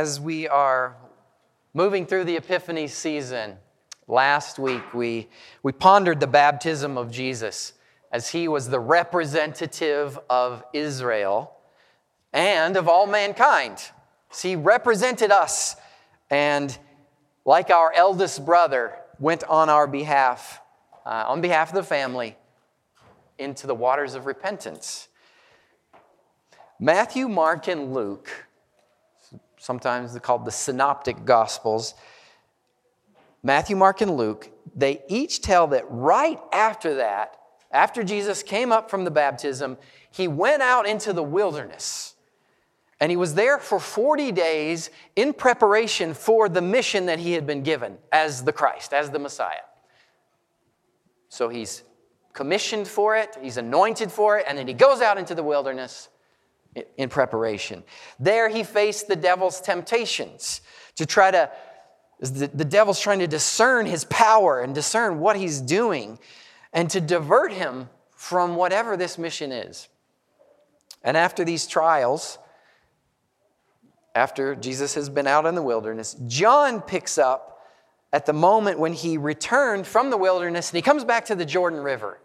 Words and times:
As 0.00 0.20
we 0.20 0.46
are 0.46 0.94
moving 1.74 2.06
through 2.06 2.22
the 2.22 2.36
Epiphany 2.36 2.86
season, 2.86 3.56
last 4.06 4.56
week 4.56 4.94
we, 4.94 5.26
we 5.64 5.72
pondered 5.72 6.20
the 6.20 6.28
baptism 6.28 6.96
of 6.96 7.10
Jesus 7.10 7.72
as 8.12 8.28
he 8.28 8.46
was 8.46 8.68
the 8.68 8.78
representative 8.78 10.16
of 10.30 10.62
Israel 10.72 11.52
and 12.32 12.76
of 12.76 12.86
all 12.86 13.08
mankind. 13.08 13.90
So 14.30 14.50
he 14.50 14.54
represented 14.54 15.32
us 15.32 15.74
and, 16.30 16.78
like 17.44 17.70
our 17.70 17.92
eldest 17.92 18.46
brother, 18.46 18.94
went 19.18 19.42
on 19.42 19.68
our 19.68 19.88
behalf, 19.88 20.60
uh, 21.04 21.24
on 21.26 21.40
behalf 21.40 21.70
of 21.70 21.74
the 21.74 21.82
family, 21.82 22.36
into 23.36 23.66
the 23.66 23.74
waters 23.74 24.14
of 24.14 24.26
repentance. 24.26 25.08
Matthew, 26.78 27.28
Mark, 27.28 27.66
and 27.66 27.92
Luke 27.92 28.47
sometimes 29.58 30.18
called 30.20 30.44
the 30.44 30.50
synoptic 30.50 31.24
gospels. 31.24 31.94
Matthew, 33.42 33.76
Mark, 33.76 34.00
and 34.00 34.16
Luke, 34.16 34.50
they 34.74 35.02
each 35.08 35.42
tell 35.42 35.66
that 35.68 35.84
right 35.88 36.40
after 36.52 36.96
that, 36.96 37.36
after 37.70 38.02
Jesus 38.02 38.42
came 38.42 38.72
up 38.72 38.90
from 38.90 39.04
the 39.04 39.10
baptism, 39.10 39.76
he 40.10 40.26
went 40.26 40.62
out 40.62 40.86
into 40.86 41.12
the 41.12 41.22
wilderness. 41.22 42.14
And 43.00 43.10
he 43.10 43.16
was 43.16 43.34
there 43.34 43.58
for 43.58 43.78
40 43.78 44.32
days 44.32 44.90
in 45.14 45.32
preparation 45.32 46.14
for 46.14 46.48
the 46.48 46.62
mission 46.62 47.06
that 47.06 47.18
he 47.18 47.32
had 47.32 47.46
been 47.46 47.62
given 47.62 47.98
as 48.10 48.42
the 48.42 48.52
Christ, 48.52 48.92
as 48.92 49.10
the 49.10 49.18
Messiah. 49.18 49.66
So 51.28 51.48
he's 51.48 51.84
commissioned 52.32 52.88
for 52.88 53.16
it, 53.16 53.36
he's 53.40 53.56
anointed 53.56 54.10
for 54.10 54.38
it, 54.38 54.46
and 54.48 54.58
then 54.58 54.66
he 54.66 54.74
goes 54.74 55.00
out 55.00 55.18
into 55.18 55.34
the 55.34 55.42
wilderness 55.42 56.08
in 56.96 57.08
preparation. 57.08 57.82
There 58.18 58.48
he 58.48 58.62
faced 58.62 59.08
the 59.08 59.16
devil's 59.16 59.60
temptations 59.60 60.60
to 60.96 61.06
try 61.06 61.30
to, 61.30 61.50
the, 62.20 62.48
the 62.48 62.64
devil's 62.64 63.00
trying 63.00 63.20
to 63.20 63.26
discern 63.26 63.86
his 63.86 64.04
power 64.04 64.60
and 64.60 64.74
discern 64.74 65.20
what 65.20 65.36
he's 65.36 65.60
doing 65.60 66.18
and 66.72 66.90
to 66.90 67.00
divert 67.00 67.52
him 67.52 67.88
from 68.14 68.56
whatever 68.56 68.96
this 68.96 69.18
mission 69.18 69.52
is. 69.52 69.88
And 71.02 71.16
after 71.16 71.44
these 71.44 71.66
trials, 71.66 72.38
after 74.14 74.54
Jesus 74.54 74.94
has 74.94 75.08
been 75.08 75.26
out 75.26 75.46
in 75.46 75.54
the 75.54 75.62
wilderness, 75.62 76.16
John 76.26 76.80
picks 76.80 77.18
up 77.18 77.62
at 78.12 78.26
the 78.26 78.32
moment 78.32 78.78
when 78.78 78.92
he 78.92 79.16
returned 79.16 79.86
from 79.86 80.10
the 80.10 80.16
wilderness 80.16 80.70
and 80.70 80.76
he 80.76 80.82
comes 80.82 81.04
back 81.04 81.26
to 81.26 81.34
the 81.34 81.44
Jordan 81.44 81.80
River 81.80 82.18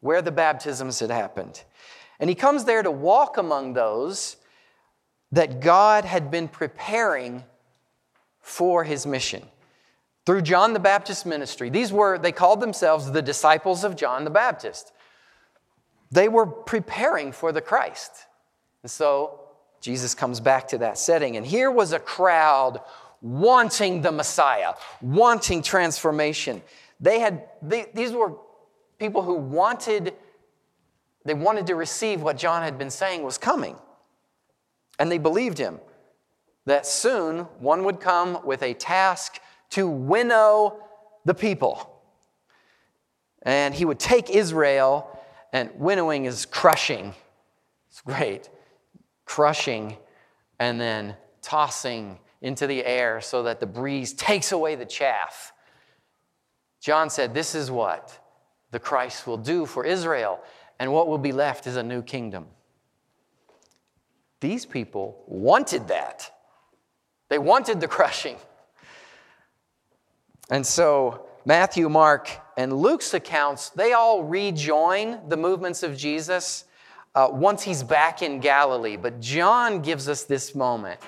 where 0.00 0.22
the 0.22 0.30
baptisms 0.30 1.00
had 1.00 1.10
happened. 1.10 1.64
And 2.18 2.30
he 2.30 2.34
comes 2.34 2.64
there 2.64 2.82
to 2.82 2.90
walk 2.90 3.36
among 3.36 3.74
those 3.74 4.36
that 5.32 5.60
God 5.60 6.04
had 6.04 6.30
been 6.30 6.48
preparing 6.48 7.44
for 8.40 8.84
his 8.84 9.06
mission 9.06 9.42
through 10.24 10.42
John 10.42 10.72
the 10.72 10.80
Baptist's 10.80 11.26
ministry. 11.26 11.70
These 11.70 11.92
were, 11.92 12.18
they 12.18 12.32
called 12.32 12.60
themselves 12.60 13.10
the 13.10 13.22
disciples 13.22 13.84
of 13.84 13.96
John 13.96 14.24
the 14.24 14.30
Baptist. 14.30 14.92
They 16.10 16.28
were 16.28 16.46
preparing 16.46 17.32
for 17.32 17.52
the 17.52 17.60
Christ. 17.60 18.12
And 18.82 18.90
so 18.90 19.40
Jesus 19.80 20.14
comes 20.14 20.40
back 20.40 20.68
to 20.68 20.78
that 20.78 20.98
setting. 20.98 21.36
And 21.36 21.46
here 21.46 21.70
was 21.70 21.92
a 21.92 21.98
crowd 21.98 22.80
wanting 23.20 24.02
the 24.02 24.12
Messiah, 24.12 24.74
wanting 25.00 25.62
transformation. 25.62 26.62
They 27.00 27.20
had, 27.20 27.48
they, 27.62 27.86
these 27.94 28.12
were 28.12 28.34
people 28.98 29.22
who 29.22 29.34
wanted 29.34 30.14
they 31.26 31.34
wanted 31.34 31.66
to 31.66 31.74
receive 31.74 32.22
what 32.22 32.36
John 32.36 32.62
had 32.62 32.78
been 32.78 32.90
saying 32.90 33.22
was 33.22 33.36
coming. 33.36 33.76
And 34.98 35.10
they 35.10 35.18
believed 35.18 35.58
him 35.58 35.80
that 36.66 36.86
soon 36.86 37.40
one 37.58 37.84
would 37.84 38.00
come 38.00 38.44
with 38.44 38.62
a 38.62 38.74
task 38.74 39.40
to 39.70 39.88
winnow 39.88 40.78
the 41.24 41.34
people. 41.34 42.00
And 43.42 43.74
he 43.74 43.84
would 43.84 43.98
take 43.98 44.30
Israel, 44.30 45.20
and 45.52 45.70
winnowing 45.76 46.24
is 46.24 46.46
crushing. 46.46 47.14
It's 47.90 48.00
great. 48.00 48.48
Crushing 49.24 49.96
and 50.58 50.80
then 50.80 51.16
tossing 51.42 52.18
into 52.40 52.66
the 52.66 52.84
air 52.84 53.20
so 53.20 53.42
that 53.44 53.60
the 53.60 53.66
breeze 53.66 54.12
takes 54.12 54.52
away 54.52 54.74
the 54.76 54.86
chaff. 54.86 55.52
John 56.80 57.10
said, 57.10 57.34
This 57.34 57.54
is 57.54 57.70
what 57.70 58.18
the 58.70 58.78
Christ 58.78 59.26
will 59.26 59.36
do 59.36 59.66
for 59.66 59.84
Israel 59.84 60.40
and 60.78 60.92
what 60.92 61.08
will 61.08 61.18
be 61.18 61.32
left 61.32 61.66
is 61.66 61.76
a 61.76 61.82
new 61.82 62.02
kingdom. 62.02 62.46
These 64.40 64.66
people 64.66 65.22
wanted 65.26 65.88
that. 65.88 66.30
They 67.28 67.38
wanted 67.38 67.80
the 67.80 67.88
crushing. 67.88 68.36
And 70.50 70.64
so, 70.64 71.26
Matthew, 71.44 71.88
Mark, 71.88 72.30
and 72.56 72.72
Luke's 72.72 73.14
accounts, 73.14 73.70
they 73.70 73.92
all 73.92 74.22
rejoin 74.22 75.28
the 75.28 75.36
movements 75.36 75.82
of 75.82 75.96
Jesus 75.96 76.64
uh, 77.14 77.28
once 77.32 77.62
he's 77.62 77.82
back 77.82 78.22
in 78.22 78.40
Galilee. 78.40 78.96
But 78.96 79.20
John 79.20 79.80
gives 79.80 80.08
us 80.08 80.24
this 80.24 80.54
moment 80.54 81.00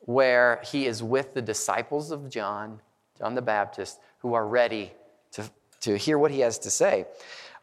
where 0.00 0.60
he 0.64 0.86
is 0.86 1.02
with 1.02 1.34
the 1.34 1.42
disciples 1.42 2.10
of 2.10 2.28
John, 2.28 2.80
John 3.18 3.34
the 3.34 3.42
Baptist, 3.42 3.98
who 4.18 4.34
are 4.34 4.46
ready 4.46 4.92
to, 5.32 5.44
to 5.80 5.96
hear 5.96 6.18
what 6.18 6.30
he 6.30 6.40
has 6.40 6.58
to 6.60 6.70
say. 6.70 7.06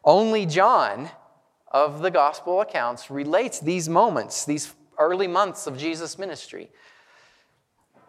Only 0.04 0.46
John 0.46 1.10
of 1.70 2.00
the 2.00 2.10
gospel 2.10 2.60
accounts 2.60 3.10
relates 3.10 3.60
these 3.60 3.88
moments, 3.88 4.44
these 4.44 4.74
early 4.98 5.26
months 5.26 5.66
of 5.66 5.76
Jesus' 5.76 6.18
ministry. 6.18 6.70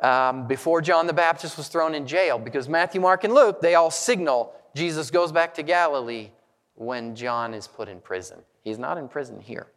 Um, 0.02 0.48
before 0.48 0.82
John 0.82 1.08
the 1.08 1.14
Baptist 1.14 1.58
was 1.58 1.68
thrown 1.68 1.94
in 1.94 2.08
jail, 2.08 2.40
because 2.40 2.70
Matthew, 2.70 3.02
Mark, 3.02 3.26
and 3.26 3.34
Luke, 3.34 3.60
they 3.60 3.76
all 3.76 3.92
signal 3.92 4.54
Jesus 4.76 5.12
goes 5.12 5.32
back 5.32 5.54
to 5.56 5.64
Galilee 5.64 6.30
when 6.76 7.16
John 7.16 7.54
is 7.54 7.68
put 7.68 7.90
in 7.90 8.00
prison. 8.00 8.40
He's 8.64 8.80
not 8.80 8.98
in 8.98 9.08
prison 9.08 9.40
here. 9.42 9.68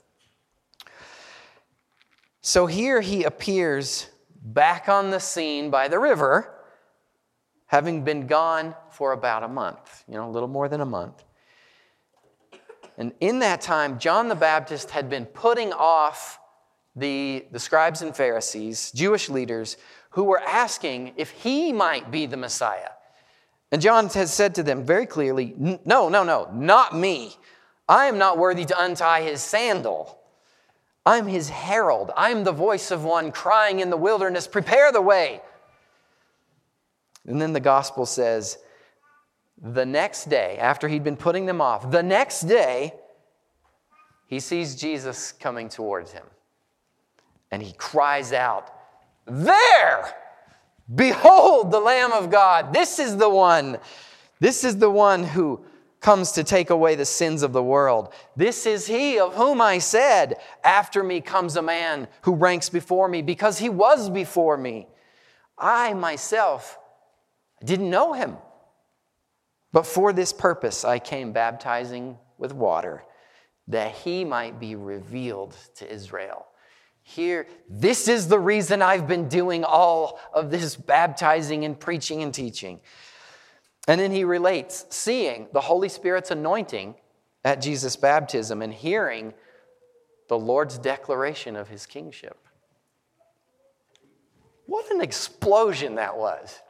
So 2.40 2.66
here 2.66 3.00
he 3.00 3.24
appears 3.24 4.08
back 4.42 4.88
on 4.88 5.10
the 5.10 5.20
scene 5.20 5.70
by 5.70 5.88
the 5.88 5.98
river, 5.98 6.54
having 7.66 8.04
been 8.04 8.26
gone 8.26 8.74
for 8.90 9.12
about 9.12 9.42
a 9.42 9.48
month, 9.48 10.04
you 10.08 10.14
know, 10.14 10.28
a 10.28 10.30
little 10.30 10.48
more 10.48 10.68
than 10.68 10.80
a 10.80 10.86
month. 10.86 11.24
And 12.98 13.12
in 13.20 13.38
that 13.40 13.60
time, 13.60 13.98
John 13.98 14.28
the 14.28 14.34
Baptist 14.34 14.90
had 14.90 15.08
been 15.08 15.26
putting 15.26 15.72
off 15.72 16.38
the, 16.94 17.46
the 17.50 17.58
scribes 17.58 18.02
and 18.02 18.14
Pharisees, 18.14 18.92
Jewish 18.92 19.28
leaders, 19.28 19.76
who 20.10 20.24
were 20.24 20.40
asking 20.40 21.14
if 21.16 21.30
he 21.30 21.72
might 21.72 22.10
be 22.10 22.26
the 22.26 22.36
Messiah. 22.36 22.90
And 23.70 23.80
John 23.80 24.08
has 24.10 24.32
said 24.32 24.54
to 24.56 24.62
them 24.62 24.84
very 24.84 25.06
clearly, 25.06 25.54
No, 25.56 26.08
no, 26.10 26.22
no, 26.22 26.50
not 26.52 26.94
me. 26.94 27.36
I 27.88 28.06
am 28.06 28.18
not 28.18 28.38
worthy 28.38 28.66
to 28.66 28.82
untie 28.82 29.22
his 29.22 29.40
sandal. 29.40 30.18
I'm 31.04 31.26
his 31.26 31.48
herald. 31.48 32.10
I'm 32.16 32.44
the 32.44 32.52
voice 32.52 32.90
of 32.90 33.02
one 33.04 33.32
crying 33.32 33.80
in 33.80 33.90
the 33.90 33.96
wilderness, 33.96 34.46
Prepare 34.46 34.92
the 34.92 35.00
way. 35.00 35.40
And 37.26 37.40
then 37.40 37.52
the 37.52 37.60
gospel 37.60 38.04
says, 38.04 38.58
the 39.62 39.86
next 39.86 40.28
day, 40.28 40.58
after 40.58 40.88
he'd 40.88 41.04
been 41.04 41.16
putting 41.16 41.46
them 41.46 41.60
off, 41.60 41.88
the 41.90 42.02
next 42.02 42.42
day, 42.42 42.94
he 44.26 44.40
sees 44.40 44.74
Jesus 44.74 45.30
coming 45.30 45.68
towards 45.68 46.10
him. 46.10 46.24
And 47.52 47.62
he 47.62 47.72
cries 47.74 48.32
out, 48.32 48.72
There! 49.26 50.12
Behold 50.92 51.70
the 51.70 51.78
Lamb 51.78 52.12
of 52.12 52.30
God. 52.30 52.72
This 52.72 52.98
is 52.98 53.16
the 53.16 53.28
one. 53.28 53.78
This 54.40 54.64
is 54.64 54.78
the 54.78 54.90
one 54.90 55.22
who 55.22 55.64
comes 56.00 56.32
to 56.32 56.42
take 56.42 56.70
away 56.70 56.96
the 56.96 57.04
sins 57.04 57.44
of 57.44 57.52
the 57.52 57.62
world. 57.62 58.12
This 58.34 58.66
is 58.66 58.88
he 58.88 59.20
of 59.20 59.34
whom 59.34 59.60
I 59.60 59.78
said, 59.78 60.38
After 60.64 61.04
me 61.04 61.20
comes 61.20 61.56
a 61.56 61.62
man 61.62 62.08
who 62.22 62.34
ranks 62.34 62.68
before 62.68 63.06
me 63.06 63.22
because 63.22 63.58
he 63.58 63.68
was 63.68 64.10
before 64.10 64.56
me. 64.56 64.88
I 65.56 65.94
myself 65.94 66.78
didn't 67.64 67.88
know 67.88 68.12
him. 68.12 68.36
But 69.72 69.86
for 69.86 70.12
this 70.12 70.32
purpose 70.32 70.84
I 70.84 70.98
came 70.98 71.32
baptizing 71.32 72.18
with 72.38 72.52
water, 72.52 73.04
that 73.68 73.92
he 73.92 74.24
might 74.24 74.60
be 74.60 74.74
revealed 74.74 75.56
to 75.76 75.90
Israel. 75.90 76.46
Here, 77.02 77.46
this 77.68 78.06
is 78.06 78.28
the 78.28 78.38
reason 78.38 78.82
I've 78.82 79.08
been 79.08 79.28
doing 79.28 79.64
all 79.64 80.20
of 80.32 80.50
this 80.50 80.76
baptizing 80.76 81.64
and 81.64 81.78
preaching 81.78 82.22
and 82.22 82.32
teaching. 82.32 82.80
And 83.88 84.00
then 84.00 84.12
he 84.12 84.24
relates 84.24 84.86
seeing 84.90 85.48
the 85.52 85.60
Holy 85.60 85.88
Spirit's 85.88 86.30
anointing 86.30 86.94
at 87.44 87.60
Jesus' 87.60 87.96
baptism 87.96 88.62
and 88.62 88.72
hearing 88.72 89.34
the 90.28 90.38
Lord's 90.38 90.78
declaration 90.78 91.56
of 91.56 91.68
his 91.68 91.86
kingship. 91.86 92.38
What 94.66 94.90
an 94.92 95.00
explosion 95.00 95.96
that 95.96 96.16
was 96.16 96.60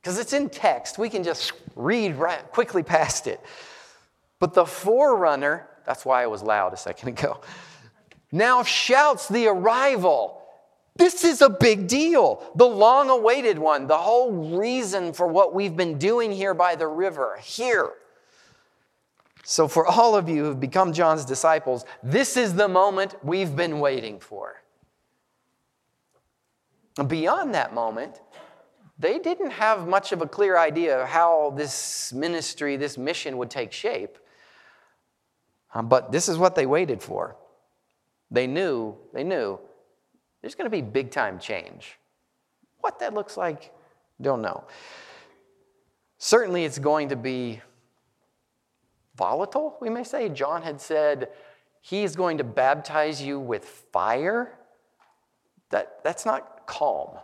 because 0.00 0.18
it's 0.18 0.32
in 0.32 0.48
text. 0.48 0.98
We 0.98 1.08
can 1.08 1.22
just 1.22 1.52
read 1.76 2.16
right, 2.16 2.40
quickly 2.52 2.82
past 2.82 3.26
it. 3.26 3.40
But 4.38 4.54
the 4.54 4.64
forerunner, 4.64 5.68
that's 5.84 6.04
why 6.04 6.22
I 6.22 6.26
was 6.26 6.42
loud 6.42 6.72
a 6.72 6.76
second 6.76 7.10
ago, 7.10 7.40
now 8.32 8.62
shouts 8.62 9.28
the 9.28 9.48
arrival 9.48 10.40
This 10.96 11.24
is 11.24 11.40
a 11.40 11.48
big 11.48 11.86
deal. 11.88 12.42
The 12.56 12.66
long 12.66 13.08
awaited 13.10 13.58
one, 13.58 13.86
the 13.86 13.96
whole 13.96 14.58
reason 14.58 15.12
for 15.12 15.26
what 15.26 15.54
we've 15.54 15.76
been 15.76 15.98
doing 15.98 16.30
here 16.30 16.52
by 16.52 16.74
the 16.74 16.86
river, 16.86 17.38
here. 17.40 17.92
So, 19.44 19.66
for 19.66 19.86
all 19.86 20.14
of 20.14 20.28
you 20.28 20.44
who've 20.44 20.60
become 20.60 20.92
John's 20.92 21.24
disciples, 21.24 21.84
this 22.02 22.36
is 22.36 22.54
the 22.54 22.68
moment 22.68 23.14
we've 23.24 23.56
been 23.56 23.80
waiting 23.80 24.20
for. 24.20 24.62
Beyond 27.06 27.54
that 27.54 27.72
moment, 27.72 28.20
they 29.00 29.18
didn't 29.18 29.52
have 29.52 29.88
much 29.88 30.12
of 30.12 30.20
a 30.20 30.26
clear 30.26 30.58
idea 30.58 31.00
of 31.00 31.08
how 31.08 31.54
this 31.56 32.12
ministry, 32.12 32.76
this 32.76 32.98
mission 32.98 33.38
would 33.38 33.50
take 33.50 33.72
shape. 33.72 34.18
Um, 35.74 35.88
but 35.88 36.12
this 36.12 36.28
is 36.28 36.36
what 36.36 36.54
they 36.54 36.66
waited 36.66 37.02
for. 37.02 37.36
They 38.30 38.46
knew, 38.46 38.96
they 39.14 39.24
knew 39.24 39.58
there's 40.42 40.54
going 40.54 40.66
to 40.66 40.70
be 40.70 40.82
big 40.82 41.10
time 41.10 41.38
change. 41.38 41.98
What 42.80 42.98
that 42.98 43.14
looks 43.14 43.36
like, 43.38 43.72
don't 44.20 44.42
know. 44.42 44.64
Certainly, 46.18 46.64
it's 46.64 46.78
going 46.78 47.08
to 47.08 47.16
be 47.16 47.62
volatile, 49.16 49.78
we 49.80 49.88
may 49.88 50.04
say. 50.04 50.28
John 50.28 50.62
had 50.62 50.80
said, 50.80 51.30
He's 51.80 52.14
going 52.14 52.36
to 52.36 52.44
baptize 52.44 53.22
you 53.22 53.40
with 53.40 53.64
fire. 53.64 54.58
That, 55.70 56.04
that's 56.04 56.26
not 56.26 56.66
calm 56.66 57.16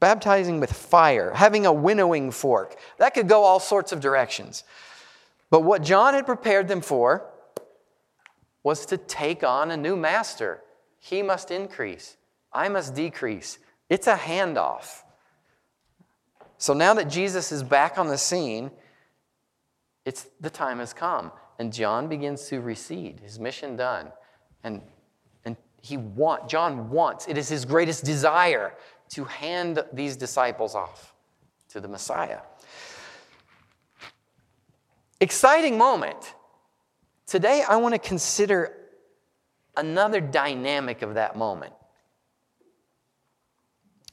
baptizing 0.00 0.60
with 0.60 0.72
fire, 0.72 1.32
having 1.34 1.66
a 1.66 1.72
winnowing 1.72 2.30
fork. 2.30 2.76
That 2.98 3.14
could 3.14 3.28
go 3.28 3.42
all 3.42 3.60
sorts 3.60 3.92
of 3.92 4.00
directions. 4.00 4.64
But 5.50 5.60
what 5.60 5.82
John 5.82 6.14
had 6.14 6.26
prepared 6.26 6.68
them 6.68 6.80
for 6.80 7.26
was 8.62 8.86
to 8.86 8.96
take 8.96 9.44
on 9.44 9.70
a 9.70 9.76
new 9.76 9.96
master. 9.96 10.62
He 10.98 11.22
must 11.22 11.50
increase, 11.50 12.16
I 12.52 12.68
must 12.68 12.94
decrease. 12.94 13.58
It's 13.90 14.06
a 14.06 14.16
handoff. 14.16 15.02
So 16.56 16.72
now 16.72 16.94
that 16.94 17.10
Jesus 17.10 17.52
is 17.52 17.62
back 17.62 17.98
on 17.98 18.08
the 18.08 18.16
scene, 18.16 18.70
it's 20.04 20.28
the 20.40 20.50
time 20.50 20.78
has 20.78 20.92
come. 20.92 21.30
And 21.58 21.72
John 21.72 22.08
begins 22.08 22.48
to 22.48 22.60
recede, 22.60 23.20
his 23.20 23.38
mission 23.38 23.76
done. 23.76 24.10
And, 24.64 24.80
he 25.84 25.98
want, 25.98 26.48
John 26.48 26.88
wants, 26.88 27.28
it 27.28 27.36
is 27.36 27.46
his 27.46 27.66
greatest 27.66 28.04
desire 28.04 28.72
to 29.10 29.24
hand 29.24 29.84
these 29.92 30.16
disciples 30.16 30.74
off 30.74 31.12
to 31.68 31.80
the 31.80 31.88
Messiah. 31.88 32.40
Exciting 35.20 35.76
moment. 35.76 36.34
Today, 37.26 37.62
I 37.68 37.76
want 37.76 37.94
to 37.94 37.98
consider 37.98 38.74
another 39.76 40.22
dynamic 40.22 41.02
of 41.02 41.14
that 41.14 41.36
moment. 41.36 41.74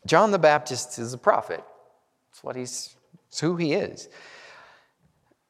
John 0.06 0.32
the 0.32 0.40
Baptist 0.40 1.00
is 1.00 1.14
a 1.14 1.18
prophet. 1.18 1.64
It's 2.32 2.44
what 2.44 2.58
he's 2.58 2.98
it's 3.30 3.40
who 3.40 3.56
he 3.56 3.74
is. 3.74 4.10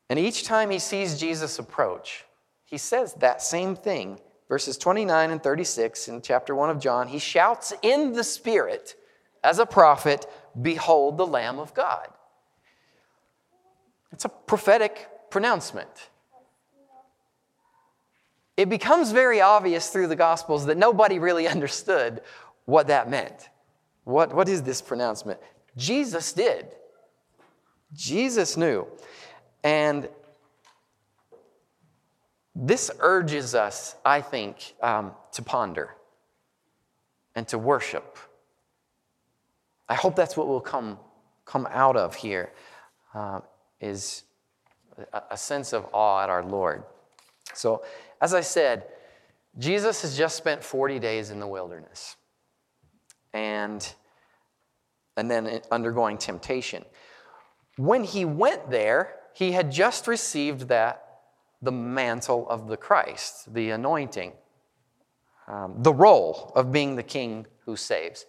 And 0.07 0.19
each 0.19 0.44
time 0.44 0.69
he 0.69 0.77
sees 0.77 1.19
Jesus 1.19 1.57
approach, 1.57 2.25
he 2.63 2.77
says 2.77 3.15
that 3.15 3.41
same 3.41 3.75
thing. 3.75 4.19
Verses 4.51 4.77
29 4.77 5.31
and 5.31 5.42
36 5.42 6.09
in 6.09 6.21
chapter 6.21 6.53
1 6.53 6.69
of 6.71 6.77
John, 6.77 7.07
he 7.07 7.19
shouts 7.19 7.71
in 7.81 8.12
the 8.12 8.24
Spirit, 8.25 8.95
as 9.45 9.59
a 9.59 9.65
prophet, 9.65 10.25
Behold 10.62 11.18
the 11.18 11.25
Lamb 11.25 11.57
of 11.57 11.74
God. 11.74 12.09
It's 14.12 14.25
a 14.25 14.30
prophetic 14.30 15.07
pronouncement. 15.30 16.09
It 18.57 18.68
becomes 18.68 19.13
very 19.13 19.39
obvious 19.39 19.88
through 19.88 20.07
the 20.07 20.18
Gospels 20.18 20.65
that 20.65 20.77
nobody 20.77 21.18
really 21.18 21.47
understood 21.57 22.19
what 22.65 22.88
that 22.88 23.09
meant. 23.09 23.47
What, 24.04 24.36
what 24.36 24.50
is 24.50 24.63
this 24.63 24.81
pronouncement? 24.81 25.39
Jesus 25.77 26.33
did. 26.33 26.68
Jesus 27.94 28.57
knew. 28.57 28.86
And 29.63 30.09
this 32.56 32.92
urges 33.00 33.56
us, 33.56 33.95
I 34.03 34.21
think, 34.21 34.75
um, 34.81 35.12
to 35.33 35.42
ponder 35.42 35.95
and 37.36 37.48
to 37.48 37.57
worship 37.57 38.18
I 39.92 39.95
hope 39.95 40.15
that's 40.15 40.38
what 40.38 40.48
will 40.48 40.62
come, 40.62 40.98
come 41.44 41.68
out 41.69 41.98
of 41.98 42.15
here 42.15 42.53
uh, 43.13 43.42
is 43.81 44.24
a, 45.12 45.24
a 45.31 45.38
sense 45.38 45.74
of 45.74 45.86
awe 45.92 46.24
at 46.24 46.30
our 46.30 46.45
Lord. 46.45 46.83
So, 47.53 47.83
as 48.21 48.33
I 48.33 48.39
said, 48.39 48.86
Jesus 49.59 50.01
has 50.04 50.18
just 50.18 50.38
spent 50.38 50.63
40 50.63 50.97
days 51.00 51.30
in 51.30 51.42
the 51.42 51.47
wilderness 51.47 52.15
and, 53.33 53.86
and 55.18 55.30
then 55.30 55.59
undergoing 55.71 56.18
temptation. 56.18 56.86
When 57.75 58.06
he 58.06 58.24
went 58.24 58.71
there, 58.71 59.15
he 59.33 59.51
had 59.51 59.74
just 59.74 60.07
received 60.07 60.69
that, 60.69 61.11
the 61.62 61.72
mantle 61.72 62.48
of 62.50 62.68
the 62.68 62.78
Christ, 62.78 63.54
the 63.54 63.69
anointing, 63.72 64.34
um, 65.48 65.75
the 65.78 65.94
role 65.94 66.52
of 66.56 66.72
being 66.72 66.96
the 66.96 67.04
king 67.04 67.46
who 67.66 67.75
saves. 67.75 68.25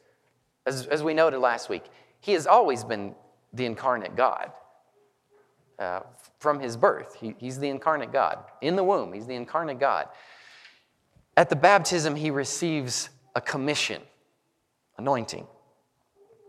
As, 0.67 0.87
as 0.87 1.02
we 1.02 1.14
noted 1.14 1.38
last 1.38 1.69
week, 1.69 1.84
he 2.20 2.32
has 2.32 2.46
always 2.46 2.84
been 2.84 3.14
the 3.52 3.64
incarnate 3.67 4.17
God. 4.17 4.52
Uh, 5.79 6.00
from 6.38 6.61
his 6.61 6.76
birth, 6.76 7.17
he, 7.20 7.34
he's 7.38 7.58
the 7.58 7.69
incarnate 7.69 8.12
God. 8.12 8.38
In 8.61 8.76
the 8.76 8.84
womb, 8.84 9.12
he's 9.12 9.26
the 9.26 9.35
incarnate 9.35 9.81
God. 9.81 10.08
At 11.37 11.49
the 11.49 11.56
baptism, 11.56 12.14
he 12.14 12.31
receives 12.31 13.08
a 13.35 13.40
commission, 13.40 14.02
anointing, 14.99 15.46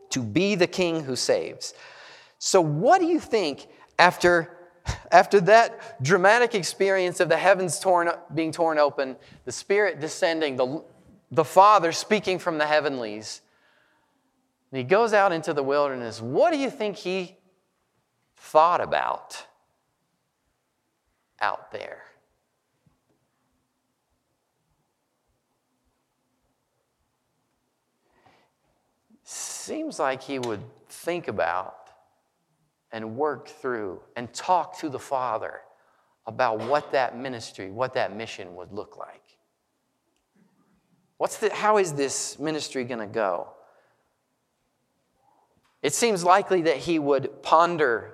to 0.09 0.21
be 0.21 0.55
the 0.55 0.67
king 0.67 1.03
who 1.03 1.15
saves. 1.15 1.73
So, 2.37 2.59
what 2.59 2.99
do 2.99 3.07
you 3.07 3.19
think 3.19 3.67
after, 3.97 4.52
after 5.11 5.39
that 5.41 6.01
dramatic 6.03 6.55
experience 6.55 7.19
of 7.19 7.29
the 7.29 7.37
heavens 7.37 7.79
torn, 7.79 8.09
being 8.33 8.51
torn 8.51 8.77
open, 8.77 9.15
the 9.45 9.51
Spirit 9.51 9.99
descending, 9.99 10.55
the, 10.55 10.83
the 11.31 11.45
Father 11.45 11.91
speaking 11.91 12.39
from 12.39 12.57
the 12.57 12.65
heavenlies? 12.65 13.41
And 14.71 14.79
he 14.79 14.83
goes 14.83 15.13
out 15.13 15.31
into 15.31 15.53
the 15.53 15.63
wilderness. 15.63 16.19
What 16.21 16.51
do 16.51 16.57
you 16.57 16.69
think 16.69 16.97
he 16.97 17.37
thought 18.35 18.81
about 18.81 19.45
out 21.39 21.71
there? 21.71 22.03
Seems 29.23 29.99
like 29.99 30.23
he 30.23 30.39
would 30.39 30.61
think 30.89 31.27
about 31.27 31.82
and 32.93 33.17
work 33.17 33.47
through 33.47 33.99
and 34.15 34.31
talk 34.33 34.79
to 34.79 34.87
the 34.87 34.99
Father 34.99 35.59
about 36.25 36.59
what 36.59 36.91
that 36.93 37.17
ministry, 37.17 37.69
what 37.69 37.95
that 37.95 38.15
mission 38.15 38.55
would 38.55 38.71
look 38.71 38.97
like. 38.97 39.37
What's 41.17 41.37
the, 41.37 41.53
how 41.53 41.77
is 41.77 41.93
this 41.93 42.39
ministry 42.39 42.85
going 42.85 42.99
to 42.99 43.07
go? 43.07 43.49
It 45.81 45.93
seems 45.93 46.23
likely 46.23 46.61
that 46.61 46.77
he 46.77 46.99
would 46.99 47.43
ponder 47.43 48.13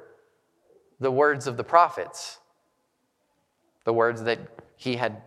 the 1.00 1.12
words 1.12 1.45
of 1.45 1.55
the 1.55 1.63
prophets, 1.63 2.39
the 3.83 3.93
words 3.93 4.24
that 4.24 4.39
he 4.75 4.95
had 4.95 5.21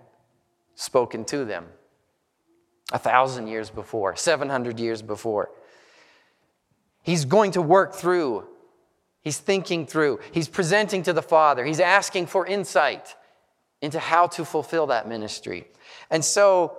spoken 0.75 1.25
to 1.27 1.45
them 1.45 1.67
a 2.93 2.99
thousand 2.99 3.47
years 3.47 3.71
before, 3.71 4.17
700 4.17 4.79
years 4.79 5.03
before. 5.03 5.51
He's 7.03 7.25
going 7.25 7.53
to 7.53 7.63
work 7.63 7.95
through, 7.95 8.47
he's 9.23 9.39
thinking 9.39 9.87
through, 9.87 10.21
he's 10.31 10.49
presenting 10.49 11.03
to 11.05 11.13
the 11.13 11.23
Father, 11.23 11.65
he's 11.65 11.81
asking 11.81 12.27
for 12.27 12.47
insight 12.47 13.15
into 13.81 13.99
how 13.99 14.27
to 14.29 14.45
fulfill 14.45 14.87
that 14.89 15.09
ministry. 15.09 15.67
And 16.11 16.25
so, 16.25 16.79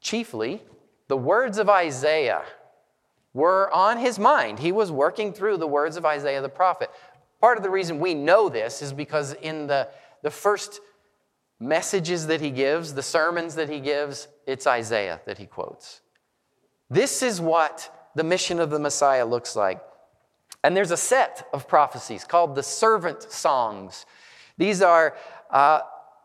chiefly, 0.00 0.62
the 1.08 1.16
words 1.16 1.58
of 1.58 1.70
Isaiah 1.70 2.42
were 3.32 3.72
on 3.72 3.98
his 3.98 4.18
mind. 4.18 4.58
He 4.58 4.72
was 4.72 4.90
working 4.90 5.32
through 5.32 5.58
the 5.58 5.66
words 5.66 5.96
of 5.96 6.04
Isaiah 6.04 6.40
the 6.40 6.48
prophet. 6.48 6.90
Part 7.40 7.58
of 7.58 7.62
the 7.62 7.70
reason 7.70 8.00
we 8.00 8.14
know 8.14 8.48
this 8.48 8.82
is 8.82 8.92
because 8.92 9.34
in 9.34 9.66
the, 9.66 9.88
the 10.22 10.30
first 10.30 10.80
messages 11.60 12.26
that 12.26 12.40
he 12.40 12.50
gives, 12.50 12.94
the 12.94 13.02
sermons 13.02 13.54
that 13.54 13.68
he 13.68 13.80
gives, 13.80 14.28
it's 14.46 14.66
Isaiah 14.66 15.20
that 15.26 15.38
he 15.38 15.46
quotes. 15.46 16.00
This 16.88 17.22
is 17.22 17.40
what 17.40 18.10
the 18.14 18.24
mission 18.24 18.60
of 18.60 18.70
the 18.70 18.78
Messiah 18.78 19.26
looks 19.26 19.56
like. 19.56 19.80
And 20.66 20.76
there's 20.76 20.90
a 20.90 20.96
set 20.96 21.48
of 21.52 21.68
prophecies 21.68 22.24
called 22.24 22.56
the 22.56 22.62
servant 22.64 23.22
songs. 23.22 24.04
These 24.58 24.82
are, 24.82 25.16
uh, 25.48 25.82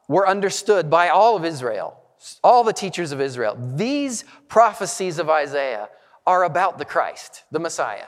were 0.08 0.28
understood 0.28 0.90
by 0.90 1.10
all 1.10 1.36
of 1.38 1.46
Israel, 1.46 2.02
all 2.44 2.64
the 2.64 2.74
teachers 2.74 3.12
of 3.12 3.22
Israel. 3.22 3.56
These 3.76 4.26
prophecies 4.48 5.20
of 5.20 5.30
Isaiah 5.30 5.90
are 6.26 6.44
about 6.44 6.80
the 6.80 6.86
Christ, 6.86 7.44
the 7.52 7.60
Messiah. 7.60 8.08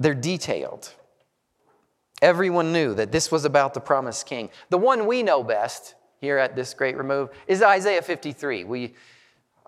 They're 0.00 0.12
detailed. 0.12 0.92
Everyone 2.20 2.72
knew 2.72 2.94
that 2.94 3.12
this 3.12 3.30
was 3.30 3.44
about 3.44 3.74
the 3.74 3.80
promised 3.80 4.26
king. 4.26 4.50
The 4.70 4.78
one 4.78 5.06
we 5.06 5.22
know 5.22 5.44
best 5.44 5.94
here 6.20 6.36
at 6.36 6.56
this 6.56 6.74
great 6.74 6.96
remove 6.96 7.30
is 7.46 7.62
Isaiah 7.62 8.02
53. 8.02 8.64
We, 8.64 8.94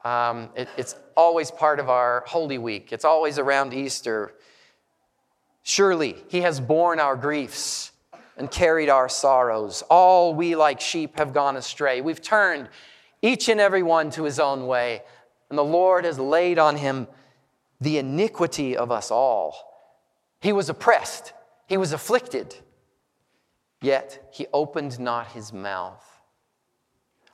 Um, 0.05 0.51
it, 0.55 0.69
it's 0.77 0.97
always 1.17 1.51
part 1.51 1.81
of 1.81 1.89
our 1.89 2.25
Holy 2.27 2.59
Week, 2.59 2.93
it's 2.93 3.05
always 3.05 3.39
around 3.39 3.73
Easter. 3.73 4.35
Surely 5.63 6.17
he 6.29 6.43
has 6.43 6.61
borne 6.61 7.01
our 7.01 7.17
griefs 7.17 7.93
and 8.37 8.51
carried 8.51 8.91
our 8.91 9.09
sorrows. 9.09 9.83
All 9.89 10.35
we 10.35 10.57
like 10.57 10.81
sheep 10.81 11.17
have 11.17 11.33
gone 11.33 11.57
astray. 11.57 12.03
We've 12.03 12.21
turned 12.21 12.69
each 13.23 13.49
and 13.49 13.61
every 13.61 13.83
one 13.83 14.11
to 14.11 14.25
his 14.25 14.39
own 14.39 14.67
way, 14.67 15.03
and 15.49 15.59
the 15.59 15.65
Lord 15.65 16.05
has 16.05 16.19
laid 16.19 16.59
on 16.59 16.77
him 16.77 17.09
the 17.81 17.97
iniquity 17.99 18.77
of 18.77 18.91
us 18.91 19.11
all. 19.11 19.55
He 20.41 20.53
was 20.53 20.69
oppressed, 20.69 21.33
he 21.67 21.79
was 21.79 21.93
afflicted, 21.93 22.55
yet 23.81 24.29
he 24.31 24.47
opened 24.53 25.01
not 25.01 25.29
his 25.29 25.53
mouth. 25.53 26.05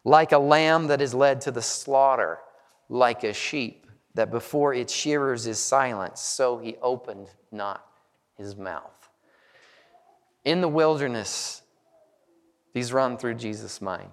Like 0.05 0.31
a 0.31 0.39
lamb 0.39 0.87
that 0.87 1.01
is 1.01 1.13
led 1.13 1.41
to 1.43 1.51
the 1.51 1.63
slaughter, 1.63 2.39
like 2.91 3.23
a 3.25 3.33
sheep 3.33 3.87
that 4.15 4.31
before 4.31 4.75
its 4.75 4.93
shearers 4.93 5.47
is 5.47 5.59
silent, 5.59 6.19
so 6.19 6.59
he 6.59 6.77
opened 6.83 7.29
not 7.53 7.87
his 8.37 8.57
mouth. 8.57 9.09
In 10.45 10.61
the 10.61 10.69
wilderness, 10.69 11.63
these 12.75 12.93
run 12.93 13.17
through 13.17 13.35
Jesus' 13.35 13.81
mind. 13.81 14.11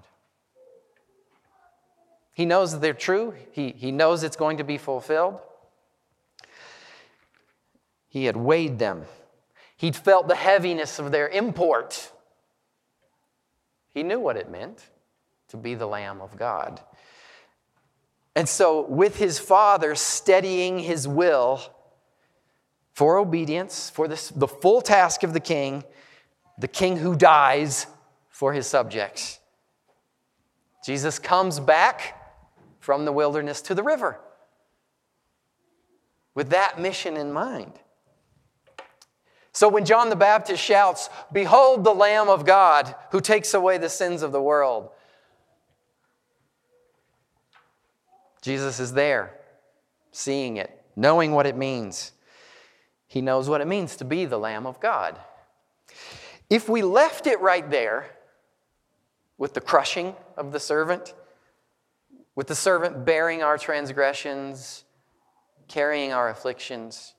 He 2.34 2.46
knows 2.46 2.72
that 2.72 2.82
they're 2.82 2.94
true, 2.94 3.34
he, 3.52 3.74
he 3.76 3.92
knows 3.92 4.24
it's 4.24 4.38
going 4.38 4.58
to 4.58 4.64
be 4.64 4.78
fulfilled. 4.78 5.42
He 8.08 8.26
had 8.26 8.38
weighed 8.38 8.78
them, 8.78 9.06
he'd 9.76 9.96
felt 9.96 10.28
the 10.28 10.36
heaviness 10.36 11.00
of 11.00 11.12
their 11.12 11.28
import. 11.28 12.12
He 13.90 14.04
knew 14.04 14.20
what 14.20 14.38
it 14.38 14.52
meant 14.52 14.86
to 15.48 15.58
be 15.58 15.74
the 15.74 15.88
Lamb 15.88 16.22
of 16.22 16.38
God. 16.38 16.80
And 18.38 18.48
so, 18.48 18.82
with 18.82 19.18
his 19.18 19.40
father 19.40 19.96
steadying 19.96 20.78
his 20.78 21.08
will 21.08 21.60
for 22.94 23.18
obedience, 23.18 23.90
for 23.90 24.08
this, 24.08 24.30
the 24.30 24.48
full 24.48 24.80
task 24.82 25.24
of 25.24 25.34
the 25.34 25.40
king, 25.40 25.84
the 26.60 26.68
king 26.68 26.98
who 26.98 27.16
dies 27.16 27.88
for 28.30 28.54
his 28.54 28.68
subjects, 28.68 29.40
Jesus 30.86 31.18
comes 31.18 31.60
back 31.60 32.32
from 32.80 33.06
the 33.06 33.12
wilderness 33.12 33.60
to 33.64 33.74
the 33.74 33.82
river 33.82 34.20
with 36.36 36.52
that 36.52 36.80
mission 36.80 37.18
in 37.18 37.34
mind. 37.34 37.74
So 39.52 39.68
when 39.68 39.84
John 39.84 40.12
the 40.12 40.16
Baptist 40.16 40.64
shouts, 40.64 41.10
Behold 41.34 41.84
the 41.84 41.96
Lamb 41.96 42.30
of 42.30 42.46
God 42.46 42.94
who 43.10 43.20
takes 43.20 43.56
away 43.56 43.80
the 43.80 43.90
sins 43.90 44.22
of 44.22 44.32
the 44.32 44.44
world, 44.44 44.92
Jesus 48.48 48.80
is 48.80 48.94
there, 48.94 49.34
seeing 50.14 50.56
it, 50.56 50.82
knowing 50.96 51.34
what 51.34 51.46
it 51.46 51.58
means. 51.58 52.14
He 53.06 53.20
knows 53.20 53.50
what 53.50 53.60
it 53.60 53.68
means 53.68 53.98
to 53.98 54.06
be 54.06 54.24
the 54.24 54.40
Lamb 54.40 54.66
of 54.66 54.80
God. 54.80 55.20
If 56.50 56.70
we 56.70 56.82
left 56.82 57.28
it 57.28 57.42
right 57.42 57.70
there 57.70 58.10
with 59.38 59.54
the 59.54 59.60
crushing 59.60 60.16
of 60.38 60.54
the 60.54 60.62
servant, 60.62 61.14
with 62.36 62.48
the 62.48 62.56
servant 62.56 63.04
bearing 63.04 63.44
our 63.44 63.58
transgressions, 63.58 64.86
carrying 65.68 66.14
our 66.14 66.30
afflictions, 66.30 67.16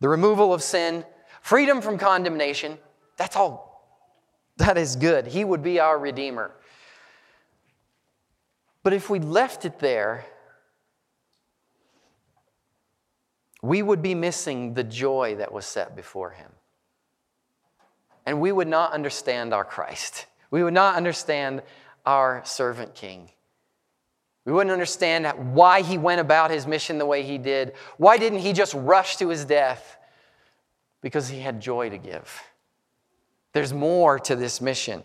the 0.00 0.08
removal 0.10 0.52
of 0.52 0.62
sin, 0.62 1.06
freedom 1.40 1.80
from 1.80 1.96
condemnation, 1.96 2.76
that's 3.16 3.36
all. 3.36 3.88
That 4.58 4.76
is 4.76 4.96
good. 4.96 5.28
He 5.28 5.46
would 5.46 5.62
be 5.62 5.80
our 5.80 5.98
Redeemer. 5.98 6.50
But 8.82 8.92
if 8.92 9.08
we 9.08 9.18
left 9.18 9.64
it 9.64 9.78
there, 9.78 10.26
we 13.62 13.80
would 13.80 14.02
be 14.02 14.14
missing 14.14 14.74
the 14.74 14.84
joy 14.84 15.36
that 15.36 15.52
was 15.52 15.64
set 15.64 15.94
before 15.94 16.30
him. 16.30 16.50
And 18.26 18.40
we 18.40 18.52
would 18.52 18.68
not 18.68 18.92
understand 18.92 19.54
our 19.54 19.64
Christ. 19.64 20.26
We 20.50 20.62
would 20.62 20.74
not 20.74 20.96
understand 20.96 21.62
our 22.04 22.42
servant 22.44 22.94
king. 22.94 23.30
We 24.44 24.52
wouldn't 24.52 24.72
understand 24.72 25.54
why 25.54 25.82
he 25.82 25.96
went 25.96 26.20
about 26.20 26.50
his 26.50 26.66
mission 26.66 26.98
the 26.98 27.06
way 27.06 27.22
he 27.22 27.38
did. 27.38 27.74
Why 27.96 28.18
didn't 28.18 28.40
he 28.40 28.52
just 28.52 28.74
rush 28.74 29.16
to 29.18 29.28
his 29.28 29.44
death? 29.44 29.96
Because 31.00 31.28
he 31.28 31.40
had 31.40 31.60
joy 31.60 31.90
to 31.90 31.98
give. 31.98 32.42
There's 33.52 33.72
more 33.72 34.18
to 34.20 34.34
this 34.34 34.60
mission. 34.60 35.04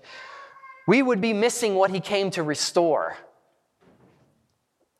We 0.87 1.03
would 1.03 1.21
be 1.21 1.33
missing 1.33 1.75
what 1.75 1.91
he 1.91 1.99
came 1.99 2.31
to 2.31 2.41
restore 2.41 3.17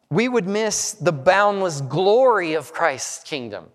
we 0.10 0.28
would 0.28 0.48
miss 0.48 0.94
the 0.94 1.12
boundless 1.12 1.82
glory 1.82 2.54
of 2.54 2.74
Christ's 2.74 3.24
kingdom. 3.24 3.68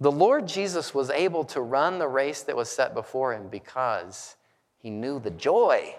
The 0.00 0.12
Lord 0.12 0.46
Jesus 0.46 0.94
was 0.94 1.10
able 1.10 1.44
to 1.44 1.60
run 1.60 1.98
the 1.98 2.08
race 2.08 2.42
that 2.42 2.56
was 2.56 2.68
set 2.68 2.92
before 2.92 3.32
him 3.32 3.48
because 3.48 4.36
he 4.78 4.90
knew 4.90 5.18
the 5.18 5.30
joy. 5.30 5.94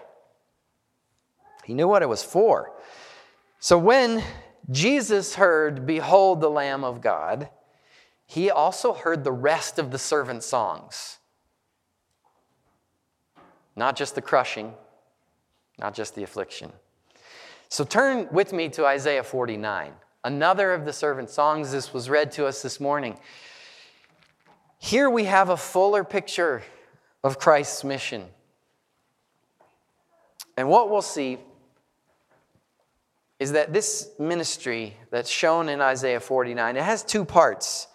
He 1.64 1.74
knew 1.74 1.88
what 1.88 2.02
it 2.02 2.08
was 2.08 2.22
for. 2.22 2.72
So 3.58 3.76
when 3.76 4.22
Jesus 4.70 5.34
heard, 5.34 5.86
Behold 5.86 6.40
the 6.40 6.50
Lamb 6.50 6.84
of 6.84 7.00
God, 7.00 7.48
he 8.24 8.50
also 8.50 8.92
heard 8.92 9.24
the 9.24 9.32
rest 9.32 9.78
of 9.78 9.90
the 9.90 9.98
servant 9.98 10.44
songs. 10.44 11.18
Not 13.74 13.96
just 13.96 14.14
the 14.14 14.22
crushing, 14.22 14.74
not 15.78 15.94
just 15.94 16.14
the 16.14 16.22
affliction. 16.22 16.72
So 17.68 17.84
turn 17.84 18.28
with 18.32 18.52
me 18.52 18.70
to 18.70 18.86
Isaiah 18.86 19.22
49, 19.22 19.92
another 20.24 20.72
of 20.72 20.86
the 20.86 20.92
servant 20.92 21.28
songs. 21.28 21.70
This 21.70 21.92
was 21.92 22.08
read 22.08 22.32
to 22.32 22.46
us 22.46 22.62
this 22.62 22.80
morning. 22.80 23.18
Here 24.78 25.10
we 25.10 25.24
have 25.24 25.50
a 25.50 25.56
fuller 25.56 26.02
picture 26.02 26.62
of 27.22 27.38
Christ's 27.38 27.84
mission. 27.84 28.24
And 30.56 30.68
what 30.70 30.90
we'll 30.90 31.02
see 31.02 31.38
is 33.38 33.52
that 33.52 33.72
this 33.72 34.10
ministry 34.18 34.96
that's 35.10 35.30
shown 35.30 35.68
in 35.68 35.80
Isaiah 35.80 36.20
49, 36.20 36.76
it 36.76 36.82
has 36.82 37.04
two 37.04 37.24
parts. 37.24 37.86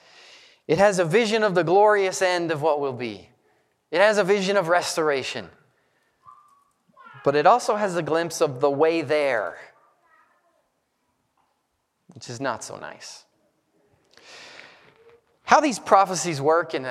It 0.67 0.77
has 0.77 0.99
a 0.99 1.05
vision 1.05 1.43
of 1.43 1.55
the 1.55 1.63
glorious 1.63 2.21
end 2.21 2.51
of 2.51 2.61
what 2.61 2.79
will 2.79 2.93
be. 2.93 3.27
It 3.91 3.99
has 3.99 4.17
a 4.17 4.23
vision 4.23 4.55
of 4.55 4.67
restoration 4.67 5.49
but 7.23 7.35
it 7.35 7.47
also 7.47 7.75
has 7.75 7.95
a 7.95 8.01
glimpse 8.01 8.41
of 8.41 8.59
the 8.59 8.69
way 8.69 9.01
there, 9.01 9.57
which 12.13 12.29
is 12.29 12.41
not 12.41 12.63
so 12.63 12.75
nice. 12.77 13.25
How 15.43 15.59
these 15.59 15.79
prophecies 15.79 16.41
work, 16.41 16.73
and 16.73 16.85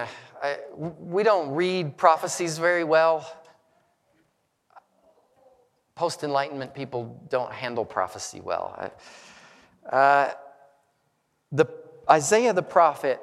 we 0.98 1.22
don't 1.22 1.54
read 1.54 1.96
prophecies 1.96 2.58
very 2.58 2.84
well. 2.84 3.30
Post 5.94 6.24
Enlightenment 6.24 6.74
people 6.74 7.20
don't 7.28 7.52
handle 7.52 7.84
prophecy 7.84 8.40
well. 8.40 8.92
Uh, 9.90 10.30
the, 11.50 11.66
Isaiah 12.10 12.52
the 12.52 12.62
prophet 12.62 13.20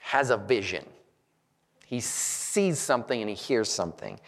has 0.00 0.30
a 0.30 0.36
vision. 0.36 0.84
He 1.86 2.00
sees 2.00 2.78
something 2.78 3.20
and 3.20 3.28
he 3.28 3.36
hears 3.36 3.70
something 3.70 4.18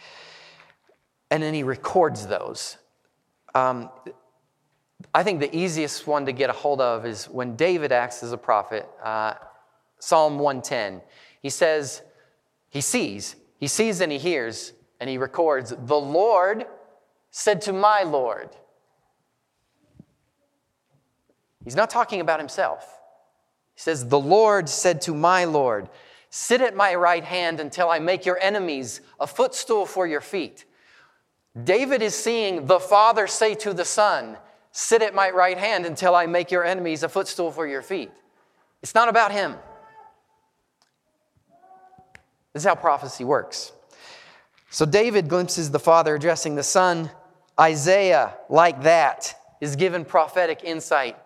and 1.33 1.41
then 1.41 1.55
he 1.55 1.63
records 1.63 2.27
those. 2.27 2.77
Um, 3.55 3.89
I 5.15 5.23
think 5.23 5.39
the 5.39 5.53
easiest 5.55 6.05
one 6.05 6.27
to 6.27 6.31
get 6.31 6.51
a 6.51 6.53
hold 6.53 6.79
of 6.79 7.07
is 7.07 7.25
when 7.25 7.55
David 7.55 7.91
acts 7.91 8.21
as 8.21 8.33
a 8.33 8.37
prophet, 8.37 8.87
uh, 9.03 9.33
Psalm 9.97 10.37
110. 10.37 11.01
He 11.41 11.49
says, 11.49 12.03
he 12.69 12.81
sees, 12.81 13.35
he 13.57 13.65
sees 13.65 13.99
and 13.99 14.11
he 14.11 14.19
hears, 14.19 14.73
and 14.99 15.09
he 15.09 15.17
records, 15.17 15.73
The 15.75 15.99
Lord 15.99 16.67
said 17.31 17.61
to 17.61 17.73
my 17.73 18.03
Lord. 18.03 18.51
He's 21.63 21.75
not 21.75 21.89
talking 21.89 22.21
about 22.21 22.39
himself. 22.39 22.99
He 23.73 23.81
says, 23.81 24.07
The 24.07 24.19
Lord 24.19 24.69
said 24.69 25.01
to 25.01 25.15
my 25.15 25.45
Lord, 25.45 25.89
Sit 26.29 26.61
at 26.61 26.75
my 26.75 26.93
right 26.93 27.23
hand 27.23 27.59
until 27.59 27.89
I 27.89 27.97
make 27.97 28.23
your 28.23 28.37
enemies 28.39 29.01
a 29.19 29.25
footstool 29.25 29.87
for 29.87 30.05
your 30.05 30.21
feet. 30.21 30.65
David 31.61 32.01
is 32.01 32.15
seeing 32.15 32.65
the 32.65 32.79
Father 32.79 33.27
say 33.27 33.53
to 33.55 33.73
the 33.73 33.85
Son, 33.85 34.37
Sit 34.71 35.03
at 35.03 35.13
my 35.13 35.29
right 35.29 35.57
hand 35.57 35.85
until 35.85 36.15
I 36.15 36.25
make 36.25 36.49
your 36.49 36.63
enemies 36.63 37.03
a 37.03 37.09
footstool 37.09 37.51
for 37.51 37.67
your 37.67 37.83
feet. 37.83 38.11
It's 38.81 38.95
not 38.95 39.07
about 39.07 39.31
him. 39.31 39.55
This 42.53 42.63
is 42.63 42.67
how 42.67 42.75
prophecy 42.75 43.23
works. 43.23 43.71
So 44.71 44.85
David 44.87 45.29
glimpses 45.29 45.69
the 45.69 45.79
Father 45.79 46.15
addressing 46.15 46.55
the 46.55 46.63
Son. 46.63 47.11
Isaiah, 47.59 48.33
like 48.49 48.81
that, 48.81 49.35
is 49.61 49.75
given 49.75 50.05
prophetic 50.05 50.61
insight 50.63 51.17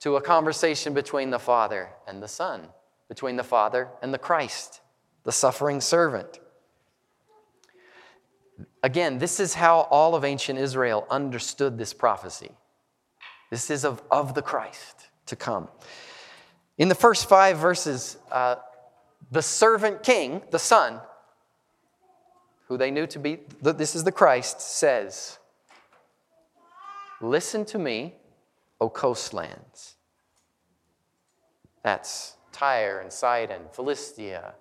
to 0.00 0.14
a 0.14 0.20
conversation 0.20 0.94
between 0.94 1.30
the 1.30 1.38
Father 1.40 1.88
and 2.06 2.22
the 2.22 2.28
Son, 2.28 2.68
between 3.08 3.34
the 3.34 3.42
Father 3.42 3.88
and 4.00 4.14
the 4.14 4.18
Christ, 4.18 4.80
the 5.24 5.32
suffering 5.32 5.80
servant. 5.80 6.38
Again, 8.86 9.18
this 9.18 9.40
is 9.40 9.52
how 9.52 9.80
all 9.90 10.14
of 10.14 10.24
ancient 10.24 10.60
Israel 10.60 11.08
understood 11.10 11.76
this 11.76 11.92
prophecy. 11.92 12.52
This 13.50 13.68
is 13.68 13.84
of, 13.84 14.00
of 14.12 14.34
the 14.34 14.42
Christ 14.42 15.08
to 15.26 15.34
come. 15.34 15.66
In 16.78 16.86
the 16.86 16.94
first 16.94 17.28
five 17.28 17.58
verses, 17.58 18.16
uh, 18.30 18.54
the 19.32 19.42
servant 19.42 20.04
king, 20.04 20.40
the 20.52 20.60
son, 20.60 21.00
who 22.68 22.78
they 22.78 22.92
knew 22.92 23.08
to 23.08 23.18
be, 23.18 23.40
this 23.60 23.96
is 23.96 24.04
the 24.04 24.12
Christ, 24.12 24.60
says, 24.60 25.40
Listen 27.20 27.64
to 27.64 27.80
me, 27.80 28.14
O 28.80 28.88
coastlands. 28.88 29.96
That's 31.82 32.36
Tyre 32.52 33.00
and 33.00 33.12
Sidon, 33.12 33.62
Philistia. 33.72 34.54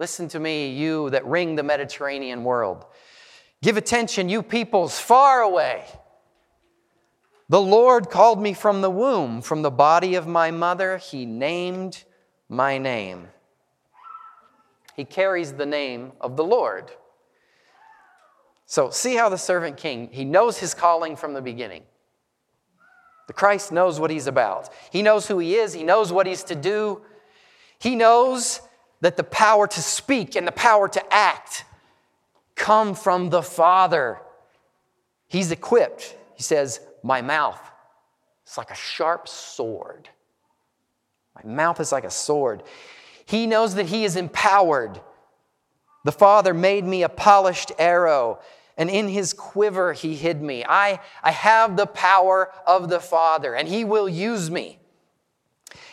Listen 0.00 0.26
to 0.30 0.40
me, 0.40 0.70
you 0.70 1.08
that 1.10 1.24
ring 1.24 1.54
the 1.54 1.62
Mediterranean 1.62 2.42
world. 2.42 2.86
Give 3.64 3.78
attention, 3.78 4.28
you 4.28 4.42
peoples 4.42 4.98
far 4.98 5.40
away. 5.40 5.86
The 7.48 7.62
Lord 7.62 8.10
called 8.10 8.38
me 8.38 8.52
from 8.52 8.82
the 8.82 8.90
womb, 8.90 9.40
from 9.40 9.62
the 9.62 9.70
body 9.70 10.16
of 10.16 10.26
my 10.26 10.50
mother. 10.50 10.98
He 10.98 11.24
named 11.24 12.04
my 12.46 12.76
name. 12.76 13.28
He 14.94 15.06
carries 15.06 15.54
the 15.54 15.64
name 15.64 16.12
of 16.20 16.36
the 16.36 16.44
Lord. 16.44 16.90
So, 18.66 18.90
see 18.90 19.14
how 19.14 19.30
the 19.30 19.38
servant 19.38 19.78
king, 19.78 20.10
he 20.12 20.26
knows 20.26 20.58
his 20.58 20.74
calling 20.74 21.16
from 21.16 21.32
the 21.32 21.40
beginning. 21.40 21.84
The 23.28 23.32
Christ 23.32 23.72
knows 23.72 23.98
what 23.98 24.10
he's 24.10 24.26
about. 24.26 24.68
He 24.90 25.00
knows 25.00 25.26
who 25.26 25.38
he 25.38 25.54
is, 25.54 25.72
he 25.72 25.84
knows 25.84 26.12
what 26.12 26.26
he's 26.26 26.44
to 26.44 26.54
do. 26.54 27.00
He 27.78 27.96
knows 27.96 28.60
that 29.00 29.16
the 29.16 29.24
power 29.24 29.66
to 29.66 29.80
speak 29.80 30.36
and 30.36 30.46
the 30.46 30.52
power 30.52 30.86
to 30.86 31.14
act 31.14 31.64
come 32.56 32.94
from 32.94 33.30
the 33.30 33.42
Father. 33.42 34.20
He's 35.28 35.50
equipped. 35.50 36.16
He 36.34 36.42
says, 36.42 36.80
My 37.02 37.22
mouth 37.22 37.60
is 38.46 38.56
like 38.56 38.70
a 38.70 38.76
sharp 38.76 39.28
sword. 39.28 40.08
My 41.34 41.50
mouth 41.50 41.80
is 41.80 41.92
like 41.92 42.04
a 42.04 42.10
sword. 42.10 42.62
He 43.26 43.46
knows 43.46 43.74
that 43.74 43.86
he 43.86 44.04
is 44.04 44.16
empowered. 44.16 45.00
The 46.04 46.12
Father 46.12 46.54
made 46.54 46.84
me 46.84 47.02
a 47.02 47.08
polished 47.08 47.72
arrow, 47.78 48.40
and 48.76 48.90
in 48.90 49.08
his 49.08 49.32
quiver 49.32 49.94
he 49.94 50.14
hid 50.14 50.42
me. 50.42 50.64
I, 50.68 51.00
I 51.22 51.30
have 51.30 51.76
the 51.76 51.86
power 51.86 52.52
of 52.66 52.88
the 52.88 53.00
Father, 53.00 53.54
and 53.54 53.66
he 53.66 53.84
will 53.84 54.08
use 54.08 54.50
me. 54.50 54.78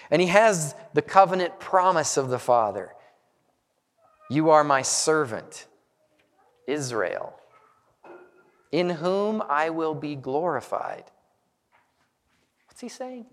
And 0.09 0.21
he 0.21 0.27
has 0.27 0.75
the 0.93 1.01
covenant 1.01 1.59
promise 1.59 2.17
of 2.17 2.29
the 2.29 2.39
Father 2.39 2.93
You 4.29 4.49
are 4.49 4.63
my 4.63 4.81
servant, 4.81 5.67
Israel, 6.71 7.35
in 8.71 8.89
whom 8.89 9.43
I 9.47 9.69
will 9.69 9.93
be 9.93 10.15
glorified. 10.15 11.03
What's 12.67 12.81
he 12.81 12.89
saying? 12.89 13.25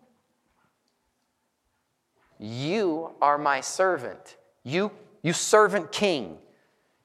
You 2.38 3.10
are 3.20 3.38
my 3.38 3.60
servant. 3.60 4.36
You, 4.62 4.90
you 5.22 5.32
servant 5.32 5.92
king. 5.92 6.38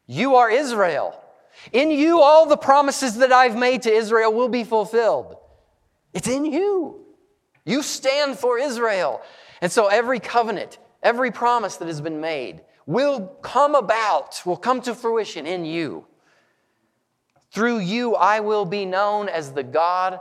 You 0.06 0.36
are 0.36 0.50
Israel. 0.50 1.20
In 1.72 1.92
you, 1.92 2.20
all 2.20 2.46
the 2.46 2.58
promises 2.58 3.18
that 3.18 3.32
I've 3.32 3.56
made 3.56 3.84
to 3.84 3.92
Israel 3.92 4.34
will 4.34 4.50
be 4.50 4.64
fulfilled. 4.64 5.38
It's 6.14 6.28
in 6.28 6.46
you. 6.46 7.06
You 7.66 7.82
stand 7.82 8.38
for 8.38 8.60
Israel. 8.60 9.22
And 9.62 9.72
so 9.72 9.88
every 9.88 10.20
covenant, 10.20 10.78
every 11.02 11.32
promise 11.32 11.78
that 11.78 11.88
has 11.88 12.02
been 12.02 12.20
made 12.20 12.62
will 12.86 13.28
come 13.42 13.76
about, 13.76 14.42
will 14.46 14.58
come 14.58 14.82
to 14.82 14.94
fruition 14.94 15.48
in 15.48 15.66
you. 15.66 16.06
Through 17.54 17.80
you, 17.80 18.16
I 18.16 18.40
will 18.40 18.66
be 18.66 18.84
known 18.84 19.30
as 19.30 19.52
the 19.52 19.62
God 19.62 20.20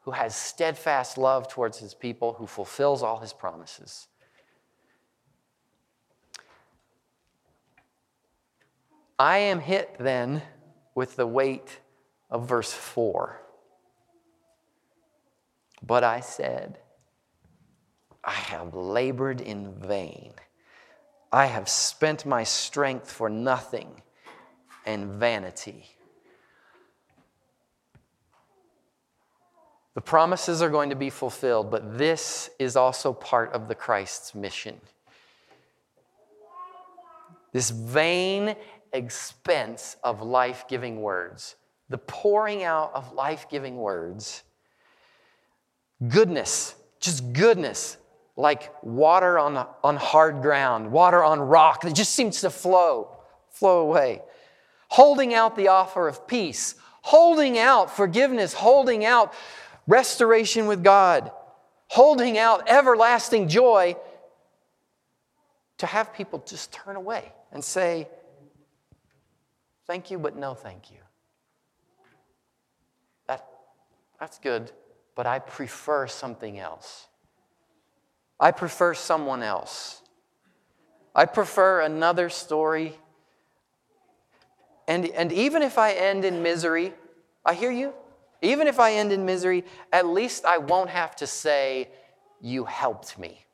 who 0.00 0.10
has 0.10 0.34
steadfast 0.34 1.16
love 1.16 1.46
towards 1.46 1.78
his 1.78 1.94
people, 1.94 2.32
who 2.32 2.48
fulfills 2.48 3.04
all 3.04 3.20
his 3.20 3.32
promises. 3.32 4.08
I 9.16 9.38
am 9.38 9.60
hit 9.60 9.94
then 10.00 10.42
with 10.96 11.14
the 11.14 11.26
weight 11.26 11.78
of 12.30 12.48
verse 12.48 12.72
4. 12.72 13.40
But 15.84 16.02
I 16.02 16.18
said, 16.18 16.80
I 18.24 18.32
have 18.32 18.74
labored 18.74 19.40
in 19.40 19.72
vain. 19.72 20.32
I 21.30 21.46
have 21.46 21.68
spent 21.68 22.26
my 22.26 22.42
strength 22.42 23.08
for 23.08 23.30
nothing 23.30 24.02
and 24.84 25.12
vanity. 25.12 25.95
The 29.96 30.02
promises 30.02 30.60
are 30.60 30.68
going 30.68 30.90
to 30.90 30.94
be 30.94 31.08
fulfilled, 31.08 31.70
but 31.70 31.96
this 31.96 32.50
is 32.58 32.76
also 32.76 33.14
part 33.14 33.54
of 33.54 33.66
the 33.66 33.74
Christ's 33.74 34.34
mission. 34.34 34.78
This 37.52 37.70
vain 37.70 38.56
expense 38.92 39.96
of 40.04 40.20
life 40.20 40.66
giving 40.68 41.00
words, 41.00 41.56
the 41.88 41.96
pouring 41.96 42.62
out 42.62 42.90
of 42.92 43.14
life 43.14 43.46
giving 43.48 43.78
words. 43.78 44.42
Goodness, 46.06 46.74
just 47.00 47.32
goodness, 47.32 47.96
like 48.36 48.70
water 48.84 49.38
on, 49.38 49.66
on 49.82 49.96
hard 49.96 50.42
ground, 50.42 50.92
water 50.92 51.24
on 51.24 51.40
rock 51.40 51.80
that 51.80 51.94
just 51.94 52.12
seems 52.12 52.42
to 52.42 52.50
flow, 52.50 53.16
flow 53.48 53.78
away. 53.78 54.20
Holding 54.88 55.32
out 55.32 55.56
the 55.56 55.68
offer 55.68 56.06
of 56.06 56.28
peace, 56.28 56.74
holding 57.00 57.56
out 57.56 57.96
forgiveness, 57.96 58.52
holding 58.52 59.06
out 59.06 59.32
restoration 59.86 60.66
with 60.66 60.82
God, 60.82 61.30
holding 61.88 62.38
out 62.38 62.68
everlasting 62.68 63.48
joy 63.48 63.96
to 65.78 65.86
have 65.86 66.14
people 66.14 66.42
just 66.46 66.72
turn 66.72 66.96
away 66.96 67.32
and 67.52 67.62
say, 67.62 68.08
Thank 69.86 70.10
you, 70.10 70.18
but 70.18 70.34
no 70.34 70.54
thank 70.54 70.90
you. 70.90 70.96
That, 73.28 73.46
that's 74.18 74.38
good, 74.40 74.72
but 75.14 75.28
I 75.28 75.38
prefer 75.38 76.08
something 76.08 76.58
else. 76.58 77.06
I 78.40 78.50
prefer 78.50 78.94
someone 78.94 79.44
else. 79.44 80.02
I 81.14 81.24
prefer 81.24 81.82
another 81.82 82.28
story. 82.28 82.98
And, 84.88 85.06
and 85.06 85.32
even 85.32 85.62
if 85.62 85.78
I 85.78 85.92
end 85.92 86.24
in 86.24 86.42
misery, 86.42 86.92
I 87.44 87.54
hear 87.54 87.70
you. 87.70 87.94
Even 88.42 88.66
if 88.66 88.78
I 88.78 88.94
end 88.94 89.12
in 89.12 89.24
misery, 89.24 89.64
at 89.92 90.06
least 90.06 90.44
I 90.44 90.58
won't 90.58 90.90
have 90.90 91.16
to 91.16 91.26
say, 91.26 91.88
You 92.40 92.64
helped 92.64 93.18
me. 93.18 93.44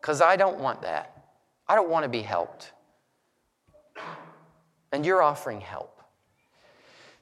Because 0.00 0.20
I 0.20 0.36
don't 0.36 0.58
want 0.58 0.82
that. 0.82 1.12
I 1.68 1.74
don't 1.74 1.88
want 1.88 2.04
to 2.04 2.08
be 2.08 2.22
helped 2.22 2.72
and 4.92 5.04
you're 5.04 5.22
offering 5.22 5.60
help. 5.60 6.00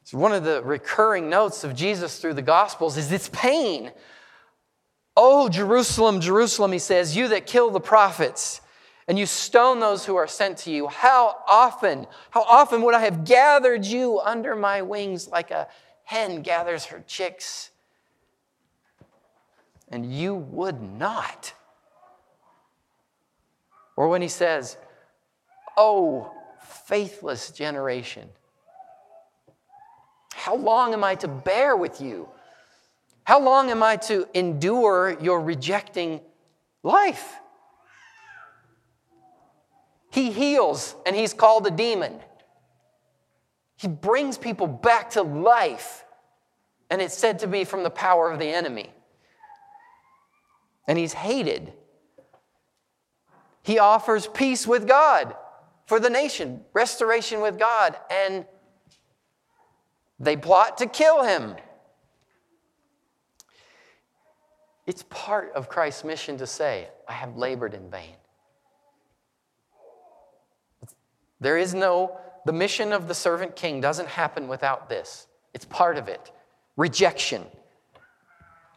So 0.05 0.19
one 0.19 0.33
of 0.33 0.45
the 0.45 0.63
recurring 0.63 1.31
notes 1.31 1.65
of 1.65 1.75
Jesus 1.75 2.19
through 2.19 2.35
the 2.35 2.43
Gospels 2.43 2.97
is 2.97 3.11
its 3.11 3.29
pain. 3.31 3.91
Oh, 5.17 5.49
Jerusalem, 5.49 6.21
Jerusalem, 6.21 6.73
he 6.73 6.79
says, 6.79 7.17
you 7.17 7.29
that 7.29 7.47
kill 7.47 7.71
the 7.71 7.81
prophets 7.81 8.61
and 9.09 9.19
you 9.19 9.27
stone 9.27 9.81
those 9.81 10.05
who 10.05 10.17
are 10.17 10.27
sent 10.27 10.59
to 10.59 10.71
you. 10.71 10.89
How 10.89 11.37
often, 11.49 12.07
how 12.31 12.43
often 12.43 12.83
would 12.83 12.95
I 12.95 13.01
have 13.01 13.25
gathered 13.25 13.85
you 13.85 14.21
under 14.21 14.55
my 14.55 14.83
wings 14.83 15.29
like 15.29 15.51
a 15.51 15.69
hen 16.05 16.43
gathers 16.43 16.87
her 16.87 17.03
chicks? 17.07 17.71
And 19.89 20.13
you 20.13 20.35
would 20.35 20.81
not. 20.81 21.53
Or 23.97 24.09
when 24.09 24.23
he 24.23 24.29
says, 24.29 24.77
Oh, 25.77 26.31
faithless 26.87 27.51
generation. 27.51 28.29
How 30.33 30.57
long 30.57 30.93
am 30.93 31.03
I 31.03 31.15
to 31.17 31.29
bear 31.29 31.77
with 31.77 32.01
you? 32.01 32.29
How 33.25 33.41
long 33.41 33.71
am 33.71 33.83
I 33.83 33.97
to 33.97 34.29
endure 34.35 35.17
your 35.21 35.41
rejecting 35.41 36.21
life? 36.83 37.41
He 40.11 40.31
heals, 40.31 40.95
and 41.07 41.17
he's 41.17 41.35
called 41.35 41.67
a 41.67 41.71
demon. 41.71 42.21
He 43.77 43.89
brings 43.89 44.39
people 44.39 44.67
back 44.67 45.11
to 45.11 45.23
life, 45.23 46.05
and 46.91 47.03
it's 47.03 47.17
said 47.17 47.41
to 47.41 47.47
be 47.47 47.65
from 47.65 47.83
the 47.83 47.91
power 47.91 48.31
of 48.31 48.39
the 48.39 48.49
enemy. 48.49 48.91
And 50.87 50.99
he's 50.99 51.13
hated. 51.13 51.73
He 53.63 53.79
offers 53.79 54.27
peace 54.27 54.67
with 54.67 54.87
God 54.87 55.35
for 55.87 55.99
the 55.99 56.11
nation, 56.11 56.63
restoration 56.73 57.41
with 57.41 57.59
God, 57.59 57.97
and 58.11 58.45
they 60.21 60.37
plot 60.37 60.79
to 60.79 60.87
kill 60.87 61.23
him. 61.25 61.57
It's 64.87 65.03
part 65.05 65.53
of 65.55 65.69
Christ's 65.69 66.05
mission 66.05 66.39
to 66.39 66.47
say, 66.47 66.89
I 67.09 67.13
have 67.13 67.37
labored 67.37 67.75
in 67.75 67.91
vain. 67.91 68.17
There 71.45 71.59
is 71.59 71.75
no, 71.75 72.19
the 72.47 72.55
mission 72.55 72.91
of 72.95 73.07
the 73.07 73.13
servant 73.15 73.55
king 73.55 73.83
doesn't 73.83 74.09
happen 74.09 74.49
without 74.49 74.89
this. 74.89 75.27
It's 75.53 75.67
part 75.67 75.99
of 75.99 76.09
it 76.09 76.33
rejection. 76.75 77.45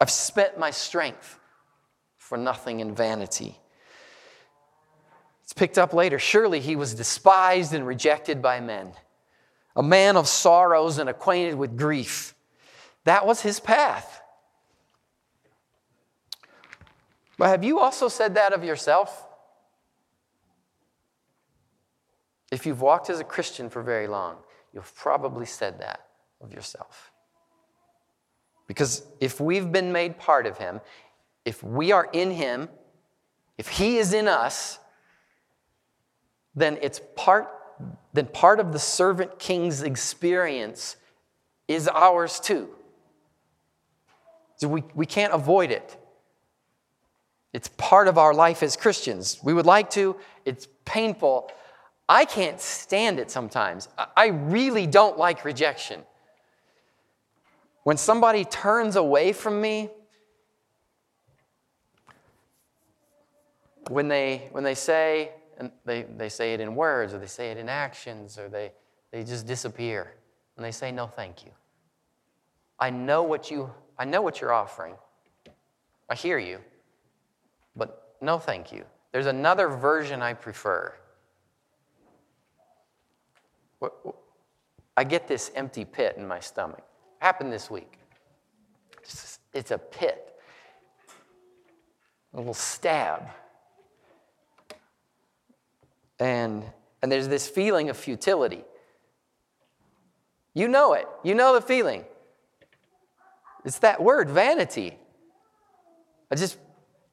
I've 0.01 0.11
spent 0.11 0.59
my 0.59 0.71
strength 0.71 1.39
for 2.17 2.37
nothing 2.37 2.81
in 2.81 2.93
vanity. 2.93 3.57
It's 5.43 5.53
picked 5.53 5.77
up 5.77 5.93
later. 5.93 6.19
Surely 6.19 6.59
he 6.59 6.75
was 6.75 6.93
despised 6.93 7.73
and 7.73 7.87
rejected 7.87 8.41
by 8.41 8.59
men, 8.59 8.91
a 9.73 9.81
man 9.81 10.17
of 10.17 10.27
sorrows 10.27 10.97
and 10.97 11.09
acquainted 11.09 11.55
with 11.55 11.77
grief. 11.77 12.35
That 13.05 13.25
was 13.25 13.39
his 13.39 13.61
path. 13.61 14.21
But 17.37 17.47
have 17.47 17.63
you 17.63 17.79
also 17.79 18.09
said 18.09 18.35
that 18.35 18.51
of 18.51 18.65
yourself? 18.65 19.26
If 22.51 22.65
you've 22.65 22.81
walked 22.81 23.09
as 23.09 23.19
a 23.19 23.23
Christian 23.23 23.69
for 23.69 23.81
very 23.81 24.07
long, 24.07 24.37
you've 24.73 24.93
probably 24.95 25.45
said 25.45 25.79
that 25.79 26.07
of 26.41 26.53
yourself. 26.53 27.11
Because 28.67 29.03
if 29.19 29.39
we've 29.39 29.71
been 29.71 29.91
made 29.91 30.17
part 30.17 30.45
of 30.45 30.57
Him, 30.57 30.81
if 31.45 31.63
we 31.63 31.91
are 31.91 32.09
in 32.11 32.31
Him, 32.31 32.69
if 33.57 33.67
He 33.67 33.97
is 33.97 34.13
in 34.13 34.27
us, 34.27 34.79
then 36.55 36.77
it's 36.81 36.99
part, 37.15 37.47
then 38.13 38.27
part 38.27 38.59
of 38.59 38.73
the 38.73 38.79
servant 38.79 39.39
king's 39.39 39.83
experience 39.83 40.97
is 41.67 41.87
ours 41.87 42.39
too. 42.39 42.69
So 44.57 44.67
we, 44.67 44.83
we 44.95 45.05
can't 45.05 45.33
avoid 45.33 45.71
it. 45.71 45.97
It's 47.53 47.69
part 47.77 48.07
of 48.07 48.17
our 48.17 48.33
life 48.33 48.63
as 48.63 48.75
Christians. 48.75 49.39
We 49.43 49.53
would 49.53 49.65
like 49.65 49.89
to, 49.91 50.17
it's 50.45 50.67
painful. 50.85 51.49
I 52.09 52.25
can't 52.25 52.59
stand 52.61 53.19
it 53.19 53.29
sometimes. 53.29 53.89
I 54.15 54.27
really 54.27 54.87
don't 54.87 55.17
like 55.17 55.43
rejection. 55.43 56.03
When 57.83 57.97
somebody 57.97 58.45
turns 58.45 58.95
away 58.95 59.33
from 59.33 59.59
me, 59.61 59.89
when 63.89 64.07
they, 64.07 64.47
when 64.51 64.63
they 64.63 64.75
say, 64.75 65.31
and 65.57 65.71
they, 65.85 66.03
they 66.03 66.29
say 66.29 66.53
it 66.53 66.59
in 66.59 66.75
words 66.75 67.13
or 67.13 67.19
they 67.19 67.27
say 67.27 67.51
it 67.51 67.57
in 67.57 67.67
actions 67.67 68.37
or 68.37 68.47
they, 68.47 68.71
they 69.11 69.23
just 69.23 69.47
disappear 69.47 70.13
and 70.55 70.65
they 70.65 70.71
say, 70.71 70.91
no, 70.91 71.07
thank 71.07 71.45
you. 71.45 71.51
I 72.79 72.89
know 72.89 73.23
what 73.23 73.49
you, 73.49 73.71
I 73.97 74.05
know 74.05 74.21
what 74.21 74.39
you're 74.39 74.53
offering. 74.53 74.95
I 76.09 76.15
hear 76.15 76.37
you, 76.37 76.59
but 77.75 78.15
no, 78.21 78.37
thank 78.37 78.71
you. 78.71 78.85
There's 79.11 79.25
another 79.25 79.67
version 79.67 80.21
I 80.21 80.33
prefer. 80.33 80.93
I 84.95 85.03
get 85.03 85.27
this 85.27 85.51
empty 85.55 85.85
pit 85.85 86.15
in 86.17 86.27
my 86.27 86.39
stomach. 86.39 86.83
Happened 87.19 87.51
this 87.51 87.69
week. 87.69 87.99
It's 89.53 89.71
a 89.71 89.77
pit, 89.77 90.35
a 92.33 92.37
little 92.37 92.53
stab. 92.53 93.23
And, 96.19 96.63
and 97.01 97.11
there's 97.11 97.27
this 97.27 97.47
feeling 97.47 97.89
of 97.89 97.97
futility. 97.97 98.63
You 100.53 100.67
know 100.67 100.93
it. 100.93 101.07
You 101.23 101.35
know 101.35 101.53
the 101.53 101.61
feeling. 101.61 102.03
It's 103.63 103.79
that 103.79 104.01
word, 104.01 104.29
vanity. 104.29 104.97
I 106.31 106.35
just, 106.35 106.57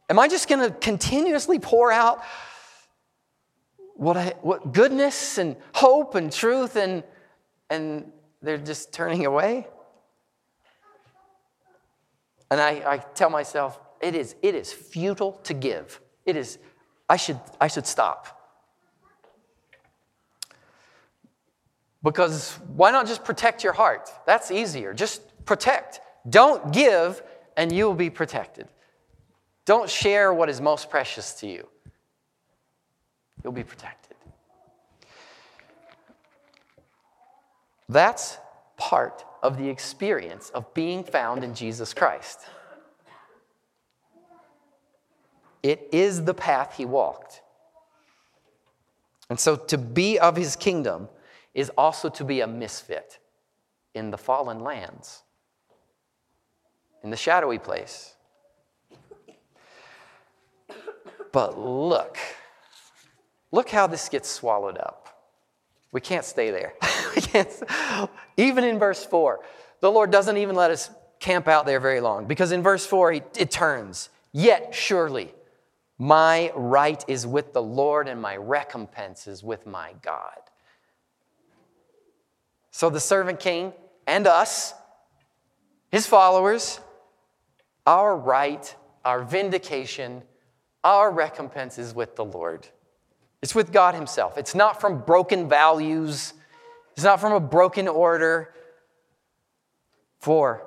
am 0.08 0.18
I 0.18 0.28
just 0.28 0.48
going 0.48 0.68
to 0.68 0.74
continuously 0.78 1.58
pour 1.58 1.92
out 1.92 2.22
what, 3.94 4.16
I, 4.16 4.34
what 4.42 4.72
goodness 4.72 5.38
and 5.38 5.56
hope 5.74 6.14
and 6.14 6.30
truth 6.30 6.76
and, 6.76 7.02
and 7.70 8.12
they're 8.42 8.58
just 8.58 8.92
turning 8.92 9.26
away? 9.26 9.66
And 12.50 12.60
I, 12.60 12.82
I 12.86 12.98
tell 12.98 13.30
myself, 13.30 13.80
it 14.00 14.14
is, 14.14 14.36
it 14.42 14.54
is 14.54 14.72
futile 14.72 15.32
to 15.44 15.54
give. 15.54 16.00
It 16.26 16.36
is, 16.36 16.58
I 17.08 17.16
should, 17.16 17.40
I 17.60 17.68
should 17.68 17.86
stop. 17.86 18.40
Because 22.02 22.58
why 22.76 22.90
not 22.90 23.06
just 23.06 23.24
protect 23.24 23.64
your 23.64 23.72
heart? 23.72 24.10
That's 24.26 24.50
easier. 24.50 24.92
Just 24.92 25.22
protect. 25.46 26.00
Don't 26.28 26.72
give, 26.72 27.22
and 27.56 27.72
you 27.72 27.86
will 27.86 27.94
be 27.94 28.10
protected. 28.10 28.68
Don't 29.64 29.88
share 29.88 30.34
what 30.34 30.50
is 30.50 30.60
most 30.60 30.90
precious 30.90 31.32
to 31.40 31.46
you. 31.46 31.66
You'll 33.44 33.52
be 33.52 33.62
protected. 33.62 34.16
That's 37.88 38.38
part 38.78 39.24
of 39.42 39.58
the 39.58 39.68
experience 39.68 40.48
of 40.50 40.72
being 40.72 41.04
found 41.04 41.44
in 41.44 41.54
Jesus 41.54 41.92
Christ. 41.92 42.40
It 45.62 45.88
is 45.92 46.24
the 46.24 46.34
path 46.34 46.74
he 46.76 46.86
walked. 46.86 47.42
And 49.30 49.38
so 49.38 49.56
to 49.56 49.78
be 49.78 50.18
of 50.18 50.36
his 50.36 50.56
kingdom 50.56 51.08
is 51.54 51.70
also 51.76 52.08
to 52.10 52.24
be 52.24 52.40
a 52.40 52.46
misfit 52.46 53.18
in 53.94 54.10
the 54.10 54.18
fallen 54.18 54.60
lands, 54.60 55.22
in 57.02 57.10
the 57.10 57.16
shadowy 57.16 57.58
place. 57.58 58.14
But 61.32 61.58
look, 61.58 62.18
look 63.54 63.70
how 63.70 63.86
this 63.86 64.08
gets 64.08 64.28
swallowed 64.28 64.76
up. 64.78 65.08
We 65.92 66.00
can't 66.00 66.24
stay 66.24 66.50
there. 66.50 66.74
even 68.36 68.64
in 68.64 68.80
verse 68.80 69.04
4, 69.04 69.40
the 69.80 69.90
Lord 69.90 70.10
doesn't 70.10 70.36
even 70.36 70.56
let 70.56 70.72
us 70.72 70.90
camp 71.20 71.46
out 71.46 71.64
there 71.64 71.78
very 71.78 72.00
long 72.00 72.26
because 72.26 72.50
in 72.50 72.62
verse 72.62 72.84
4, 72.84 73.12
he, 73.12 73.22
it 73.36 73.52
turns. 73.52 74.10
Yet 74.32 74.74
surely 74.74 75.32
my 75.98 76.50
right 76.56 77.02
is 77.06 77.26
with 77.26 77.52
the 77.52 77.62
Lord 77.62 78.08
and 78.08 78.20
my 78.20 78.36
recompense 78.36 79.28
is 79.28 79.44
with 79.44 79.66
my 79.66 79.92
God. 80.02 80.40
So 82.72 82.90
the 82.90 82.98
servant 82.98 83.38
king 83.38 83.72
and 84.08 84.26
us, 84.26 84.74
his 85.92 86.08
followers, 86.08 86.80
our 87.86 88.16
right, 88.16 88.74
our 89.04 89.22
vindication, 89.22 90.22
our 90.82 91.12
recompense 91.12 91.78
is 91.78 91.94
with 91.94 92.16
the 92.16 92.24
Lord. 92.24 92.66
It's 93.44 93.54
with 93.54 93.72
God 93.72 93.94
Himself. 93.94 94.38
It's 94.38 94.54
not 94.54 94.80
from 94.80 95.00
broken 95.02 95.50
values, 95.50 96.32
it's 96.94 97.04
not 97.04 97.20
from 97.20 97.34
a 97.34 97.40
broken 97.40 97.88
order. 97.88 98.54
For 100.18 100.66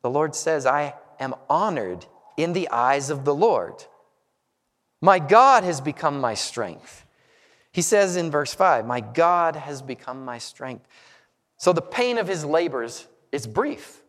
the 0.00 0.08
Lord 0.08 0.34
says, 0.34 0.64
I 0.64 0.94
am 1.20 1.34
honored 1.50 2.06
in 2.38 2.54
the 2.54 2.70
eyes 2.70 3.10
of 3.10 3.26
the 3.26 3.34
Lord. 3.34 3.84
My 5.02 5.18
God 5.18 5.64
has 5.64 5.82
become 5.82 6.18
my 6.18 6.32
strength. 6.32 7.04
He 7.72 7.82
says 7.82 8.16
in 8.16 8.30
verse 8.30 8.54
5, 8.54 8.86
My 8.86 9.00
God 9.00 9.54
has 9.54 9.82
become 9.82 10.24
my 10.24 10.38
strength. 10.38 10.88
So 11.58 11.74
the 11.74 11.82
pain 11.82 12.16
of 12.16 12.26
his 12.26 12.46
labors 12.46 13.06
is 13.32 13.46
brief. 13.46 14.00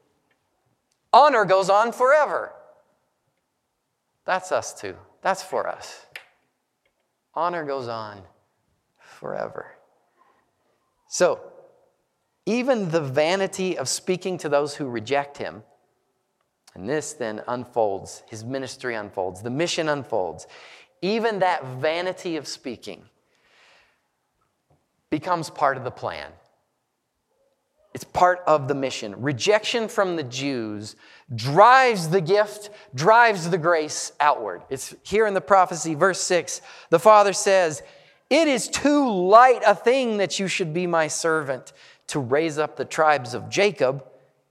Honor 1.12 1.43
goes 1.43 1.69
on 1.69 1.91
forever. 1.91 2.54
That's 4.24 4.54
us 4.54 4.74
too. 4.74 4.95
That's 5.21 5.43
for 5.43 5.67
us. 5.67 6.06
Honor 7.36 7.65
goes 7.65 7.88
on 7.88 8.21
forever. 9.00 9.76
So, 11.08 11.39
even 12.45 12.89
the 12.89 13.02
vanity 13.02 13.78
of 13.78 13.89
speaking 13.89 14.38
to 14.39 14.50
those 14.50 14.76
who 14.76 14.88
reject 14.88 15.38
him, 15.38 15.63
and 16.76 16.88
this 16.88 17.13
then 17.13 17.41
unfolds, 17.48 18.24
his 18.30 18.43
ministry 18.43 18.95
unfolds, 18.95 19.41
the 19.41 19.50
mission 19.50 19.89
unfolds. 19.89 20.45
Even 21.02 21.39
that 21.39 21.65
vanity 21.65 22.36
of 22.36 22.48
speaking 22.48 23.06
becomes 25.10 25.50
part 25.50 25.78
of 25.78 25.84
the 25.84 25.91
plan. 25.91 26.32
It's 27.95 28.03
part 28.03 28.41
of 28.45 28.67
the 28.67 28.75
mission. 28.75 29.15
Rejection 29.21 29.88
from 29.88 30.17
the 30.17 30.23
Jews 30.23 30.97
drives 31.34 32.10
the 32.10 32.19
gift, 32.19 32.69
drives 32.93 33.49
the 33.49 33.58
grace 33.58 34.12
outward. 34.19 34.63
It's 34.69 34.93
here 35.03 35.25
in 35.25 35.34
the 35.34 35.39
prophecy, 35.39 35.95
verse 35.95 36.19
6. 36.19 36.60
The 36.89 36.99
Father 36.99 37.31
says, 37.31 37.81
It 38.29 38.49
is 38.49 38.67
too 38.67 39.10
light 39.10 39.62
a 39.65 39.73
thing 39.73 40.17
that 40.17 40.39
you 40.39 40.49
should 40.49 40.73
be 40.73 40.86
my 40.86 41.08
servant 41.08 41.71
to 42.08 42.19
raise 42.19 42.58
up 42.58 42.75
the 42.75 42.84
tribes 42.84 43.34
of 43.34 43.49
Jacob 43.49 44.03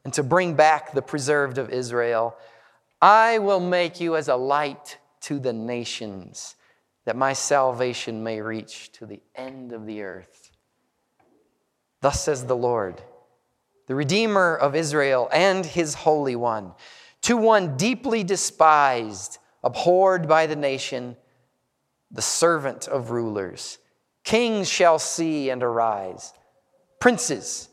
and 0.04 0.14
to 0.14 0.22
bring 0.22 0.54
back 0.54 0.92
the 0.92 1.02
preserved 1.02 1.58
of 1.58 1.68
Israel. 1.68 2.34
I 3.02 3.40
will 3.40 3.60
make 3.60 4.00
you 4.00 4.16
as 4.16 4.28
a 4.28 4.36
light 4.36 4.96
to 5.20 5.38
the 5.38 5.52
nations, 5.52 6.56
that 7.04 7.14
my 7.14 7.34
salvation 7.34 8.24
may 8.24 8.40
reach 8.40 8.90
to 8.92 9.04
the 9.04 9.20
end 9.34 9.74
of 9.74 9.84
the 9.84 10.00
earth. 10.00 10.50
Thus 12.00 12.24
says 12.24 12.46
the 12.46 12.56
Lord 12.56 13.02
the 13.86 13.94
Redeemer 13.94 14.56
of 14.56 14.74
Israel 14.74 15.28
and 15.32 15.64
his 15.64 15.94
Holy 15.94 16.36
One, 16.36 16.72
to 17.22 17.36
one 17.36 17.76
deeply 17.76 18.24
despised, 18.24 19.38
abhorred 19.62 20.28
by 20.28 20.46
the 20.46 20.56
nation, 20.56 21.16
the 22.10 22.22
servant 22.22 22.88
of 22.88 23.10
rulers. 23.10 23.78
Kings 24.22 24.68
shall 24.68 24.98
see 24.98 25.50
and 25.50 25.62
arise, 25.62 26.32
princes, 27.00 27.68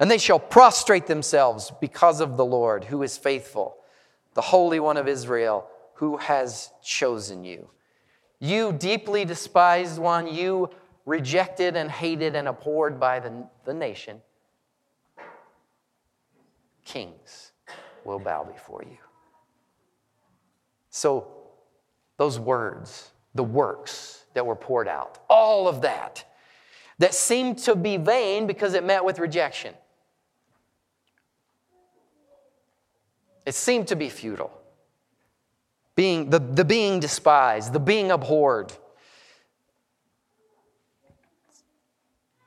and 0.00 0.10
they 0.10 0.18
shall 0.18 0.40
prostrate 0.40 1.06
themselves 1.06 1.72
because 1.80 2.20
of 2.20 2.36
the 2.36 2.44
Lord, 2.44 2.84
who 2.84 3.02
is 3.02 3.16
faithful, 3.16 3.76
the 4.34 4.40
Holy 4.40 4.80
One 4.80 4.96
of 4.96 5.06
Israel, 5.06 5.68
who 5.94 6.16
has 6.16 6.70
chosen 6.82 7.44
you. 7.44 7.70
You 8.40 8.72
deeply 8.72 9.24
despised 9.24 10.00
one, 10.00 10.26
you 10.26 10.70
rejected 11.06 11.76
and 11.76 11.88
hated 11.88 12.34
and 12.34 12.48
abhorred 12.48 12.98
by 12.98 13.20
the, 13.20 13.46
the 13.64 13.74
nation. 13.74 14.20
Kings 16.84 17.52
will 18.04 18.18
bow 18.18 18.44
before 18.44 18.82
you. 18.82 18.98
So, 20.90 21.28
those 22.18 22.38
words, 22.38 23.10
the 23.34 23.44
works 23.44 24.24
that 24.34 24.44
were 24.44 24.56
poured 24.56 24.88
out, 24.88 25.18
all 25.28 25.68
of 25.68 25.82
that, 25.82 26.24
that 26.98 27.14
seemed 27.14 27.58
to 27.58 27.74
be 27.74 27.96
vain 27.96 28.46
because 28.46 28.74
it 28.74 28.84
met 28.84 29.04
with 29.04 29.18
rejection. 29.18 29.74
It 33.44 33.54
seemed 33.54 33.88
to 33.88 33.96
be 33.96 34.08
futile. 34.08 34.52
Being, 35.96 36.30
the, 36.30 36.38
the 36.38 36.64
being 36.64 37.00
despised, 37.00 37.72
the 37.72 37.80
being 37.80 38.10
abhorred. 38.10 38.72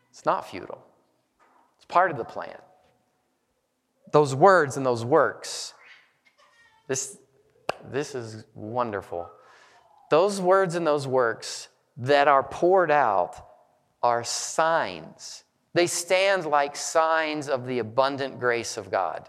It's 0.09 0.25
not 0.25 0.49
futile, 0.49 0.83
it's 1.75 1.85
part 1.85 2.11
of 2.11 2.17
the 2.17 2.23
plan. 2.23 2.57
Those 4.15 4.33
words 4.33 4.77
and 4.77 4.85
those 4.85 5.03
works, 5.03 5.73
this, 6.87 7.17
this 7.91 8.15
is 8.15 8.45
wonderful. 8.53 9.29
Those 10.09 10.39
words 10.39 10.75
and 10.75 10.87
those 10.87 11.05
works 11.05 11.67
that 11.97 12.29
are 12.29 12.41
poured 12.41 12.91
out 12.91 13.45
are 14.01 14.23
signs. 14.23 15.43
They 15.73 15.85
stand 15.85 16.45
like 16.45 16.77
signs 16.77 17.49
of 17.49 17.67
the 17.67 17.79
abundant 17.79 18.39
grace 18.39 18.77
of 18.77 18.89
God. 18.89 19.27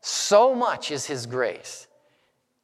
So 0.00 0.54
much 0.54 0.90
is 0.90 1.04
His 1.04 1.26
grace. 1.26 1.86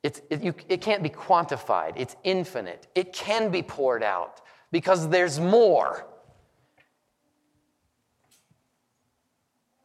It, 0.03 0.23
it, 0.31 0.43
you, 0.43 0.55
it 0.71 0.81
can't 0.81 1.03
be 1.03 1.11
quantified, 1.11 1.93
it's 1.97 2.17
infinite. 2.25 2.87
It 2.95 3.13
can 3.13 3.51
be 3.51 3.63
poured 3.63 4.03
out 4.03 4.41
because 4.73 5.11
there's 5.11 5.39
more. 5.39 6.07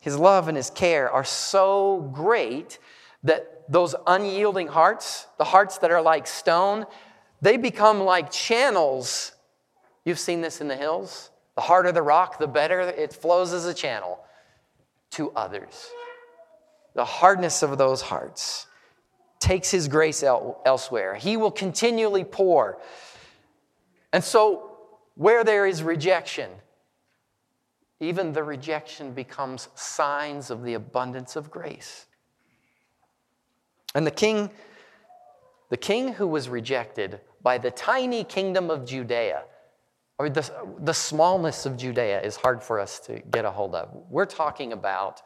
His 0.01 0.17
love 0.17 0.49
and 0.49 0.57
His 0.57 0.69
care 0.69 1.09
are 1.09 1.23
so 1.23 2.09
great 2.13 2.77
that 3.23 3.63
those 3.71 3.95
unyielding 4.05 4.67
hearts, 4.67 5.27
the 5.37 5.45
hearts 5.45 5.77
that 5.77 5.91
are 5.91 6.01
like 6.01 6.27
stone, 6.27 6.85
they 7.41 7.55
become 7.55 8.01
like 8.01 8.29
channels. 8.29 9.31
You've 10.03 10.19
seen 10.19 10.41
this 10.41 10.59
in 10.59 10.67
the 10.67 10.75
hills. 10.75 11.29
The 11.55 11.61
harder 11.61 11.93
the 11.93 12.01
rock, 12.01 12.37
the 12.37 12.47
better 12.47 12.81
it 12.81 13.13
flows 13.13 13.53
as 13.53 13.65
a 13.65 13.73
channel 13.73 14.19
to 15.11 15.31
others 15.31 15.91
the 16.93 17.05
hardness 17.05 17.63
of 17.63 17.77
those 17.77 18.01
hearts, 18.01 18.67
takes 19.39 19.71
his 19.71 19.87
grace 19.87 20.23
el- 20.23 20.61
elsewhere. 20.65 21.15
He 21.15 21.37
will 21.37 21.51
continually 21.51 22.23
pour. 22.23 22.79
And 24.13 24.23
so, 24.23 24.77
where 25.15 25.43
there 25.43 25.65
is 25.65 25.83
rejection, 25.83 26.49
even 28.01 28.33
the 28.33 28.43
rejection 28.43 29.13
becomes 29.13 29.69
signs 29.75 30.49
of 30.49 30.63
the 30.63 30.73
abundance 30.73 31.35
of 31.35 31.51
grace. 31.51 32.07
And 33.93 34.05
the 34.05 34.11
king, 34.11 34.49
the 35.69 35.77
king 35.77 36.13
who 36.13 36.27
was 36.27 36.49
rejected 36.49 37.21
by 37.43 37.59
the 37.59 37.69
tiny 37.69 38.23
kingdom 38.23 38.71
of 38.71 38.85
Judea, 38.85 39.43
or 40.17 40.29
the, 40.29 40.51
the 40.79 40.93
smallness 40.93 41.65
of 41.67 41.77
Judea 41.77 42.21
is 42.21 42.35
hard 42.35 42.63
for 42.63 42.79
us 42.79 42.99
to 43.01 43.19
get 43.19 43.45
a 43.45 43.51
hold 43.51 43.75
of. 43.75 43.89
We're 44.09 44.25
talking 44.25 44.73
about 44.73 45.21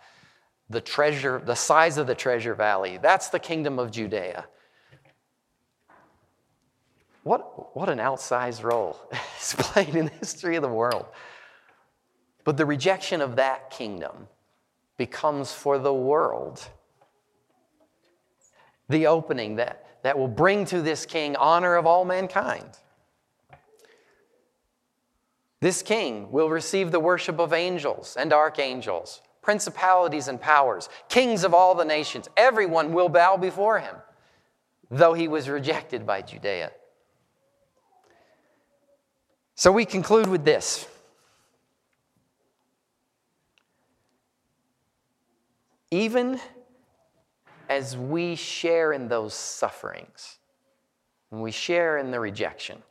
the 0.70 0.82
treasure, 0.82 1.42
the 1.46 1.56
size 1.56 1.98
of 1.98 2.08
the 2.08 2.16
treasure 2.16 2.56
valley. 2.56 3.00
That's 3.02 3.30
the 3.30 3.40
kingdom 3.40 3.80
of 3.80 3.92
Judea. 3.92 4.46
What, 7.24 7.76
what 7.76 7.88
an 7.88 8.00
outsized 8.00 8.64
role 8.64 9.00
is 9.40 9.56
played 9.58 9.96
in 9.96 10.06
the 10.06 10.12
history 10.12 10.58
of 10.58 10.62
the 10.62 10.70
world. 10.70 11.06
But 12.46 12.56
the 12.56 12.66
rejection 12.66 13.20
of 13.20 13.36
that 13.36 13.72
kingdom 13.72 14.30
becomes 14.96 15.52
for 15.52 15.78
the 15.78 15.94
world 15.94 16.66
the 18.88 19.08
opening 19.08 19.56
that, 19.56 19.84
that 20.04 20.18
will 20.18 20.28
bring 20.28 20.64
to 20.66 20.82
this 20.82 21.06
king 21.06 21.36
honor 21.36 21.76
of 21.76 21.88
all 21.88 22.06
mankind. 22.06 22.70
This 25.60 25.82
king 25.82 26.32
will 26.32 26.50
receive 26.50 26.92
the 26.92 27.00
worship 27.00 27.40
of 27.40 27.52
angels 27.52 28.16
and 28.16 28.32
archangels, 28.32 29.24
principalities 29.42 30.28
and 30.28 30.40
powers, 30.40 30.88
kings 31.10 31.44
of 31.44 31.56
all 31.56 31.74
the 31.74 31.84
nations. 31.84 32.30
Everyone 32.38 32.94
will 32.94 33.10
bow 33.10 33.38
before 33.38 33.80
him, 33.80 33.96
though 34.92 35.14
he 35.14 35.28
was 35.28 35.50
rejected 35.50 36.06
by 36.06 36.22
Judea. 36.22 36.72
So 39.56 39.72
we 39.72 39.86
conclude 39.86 40.28
with 40.28 40.46
this. 40.46 40.88
Even 45.92 46.40
as 47.70 47.98
we 47.98 48.36
share 48.36 48.94
in 48.94 49.08
those 49.08 49.34
sufferings, 49.34 50.38
when 51.30 51.42
we 51.42 51.52
share 51.52 51.98
in 51.98 52.12
the 52.12 52.20
rejection, 52.20 52.82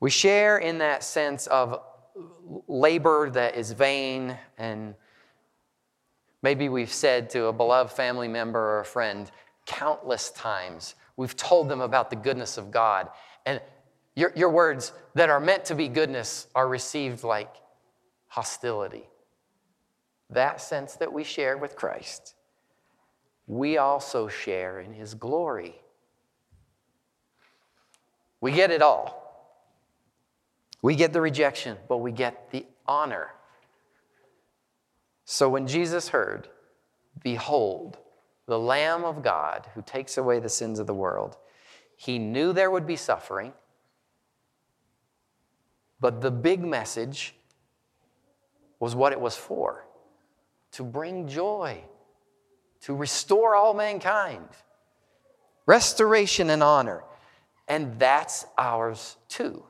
we 0.00 0.10
share 0.10 0.58
in 0.58 0.78
that 0.78 1.02
sense 1.02 1.46
of 1.46 1.80
labor 2.68 3.30
that 3.30 3.56
is 3.56 3.72
vain 3.72 4.36
and 4.58 4.94
Maybe 6.46 6.68
we've 6.68 6.92
said 6.92 7.30
to 7.30 7.46
a 7.46 7.52
beloved 7.52 7.90
family 7.92 8.28
member 8.28 8.60
or 8.60 8.78
a 8.78 8.84
friend 8.84 9.28
countless 9.66 10.30
times, 10.30 10.94
we've 11.16 11.34
told 11.34 11.68
them 11.68 11.80
about 11.80 12.08
the 12.08 12.14
goodness 12.14 12.56
of 12.56 12.70
God. 12.70 13.08
And 13.44 13.60
your, 14.14 14.32
your 14.36 14.50
words 14.50 14.92
that 15.14 15.28
are 15.28 15.40
meant 15.40 15.64
to 15.64 15.74
be 15.74 15.88
goodness 15.88 16.46
are 16.54 16.68
received 16.68 17.24
like 17.24 17.52
hostility. 18.28 19.08
That 20.30 20.60
sense 20.60 20.94
that 20.96 21.12
we 21.12 21.24
share 21.24 21.56
with 21.56 21.76
Christ, 21.76 22.34
we 23.46 23.78
also 23.78 24.28
share 24.28 24.80
in 24.80 24.92
his 24.92 25.14
glory. 25.14 25.80
We 28.40 28.52
get 28.52 28.70
it 28.70 28.82
all. 28.82 29.22
We 30.82 30.94
get 30.94 31.12
the 31.12 31.20
rejection, 31.20 31.78
but 31.88 31.98
we 31.98 32.12
get 32.12 32.50
the 32.50 32.66
honor 32.86 33.30
so 35.26 35.48
when 35.48 35.66
Jesus 35.66 36.08
heard, 36.08 36.48
Behold, 37.22 37.98
the 38.46 38.58
Lamb 38.58 39.04
of 39.04 39.22
God 39.24 39.66
who 39.74 39.82
takes 39.82 40.16
away 40.16 40.38
the 40.38 40.48
sins 40.48 40.78
of 40.78 40.86
the 40.86 40.94
world, 40.94 41.36
he 41.96 42.18
knew 42.18 42.52
there 42.52 42.70
would 42.70 42.86
be 42.86 42.96
suffering. 42.96 43.52
But 45.98 46.20
the 46.20 46.30
big 46.30 46.62
message 46.62 47.34
was 48.78 48.94
what 48.94 49.12
it 49.12 49.20
was 49.20 49.36
for 49.36 49.85
to 50.72 50.82
bring 50.82 51.28
joy, 51.28 51.82
to 52.82 52.94
restore 52.94 53.54
all 53.54 53.74
mankind, 53.74 54.48
restoration 55.66 56.50
and 56.50 56.62
honor. 56.62 57.04
And 57.68 57.98
that's 57.98 58.46
ours 58.56 59.16
too. 59.28 59.64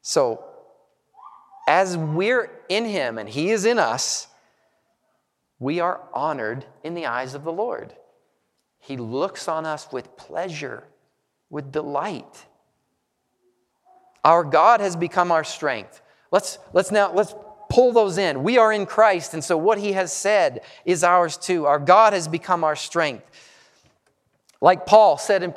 So, 0.00 0.44
as 1.66 1.96
we're 1.96 2.50
in 2.68 2.84
Him 2.84 3.18
and 3.18 3.28
He 3.28 3.50
is 3.50 3.64
in 3.64 3.78
us, 3.78 4.28
we 5.58 5.80
are 5.80 6.00
honored 6.12 6.66
in 6.82 6.94
the 6.94 7.06
eyes 7.06 7.34
of 7.34 7.44
the 7.44 7.52
Lord. 7.52 7.94
He 8.80 8.96
looks 8.98 9.48
on 9.48 9.64
us 9.64 9.90
with 9.90 10.14
pleasure, 10.16 10.84
with 11.48 11.72
delight. 11.72 12.44
Our 14.24 14.44
God 14.44 14.80
has 14.80 14.94
become 14.94 15.32
our 15.32 15.44
strength. 15.44 16.02
Let's, 16.30 16.58
let's 16.72 16.90
now 16.90 17.12
let's 17.12 17.34
pull 17.74 17.92
those 17.92 18.18
in. 18.18 18.44
We 18.44 18.56
are 18.56 18.72
in 18.72 18.86
Christ, 18.86 19.34
and 19.34 19.42
so 19.42 19.56
what 19.56 19.78
He 19.78 19.92
has 19.92 20.12
said 20.12 20.60
is 20.84 21.02
ours 21.02 21.36
too. 21.36 21.66
Our 21.66 21.80
God 21.80 22.12
has 22.12 22.28
become 22.28 22.62
our 22.62 22.76
strength. 22.76 23.28
Like 24.60 24.86
Paul 24.86 25.18
said 25.18 25.42
in 25.42 25.52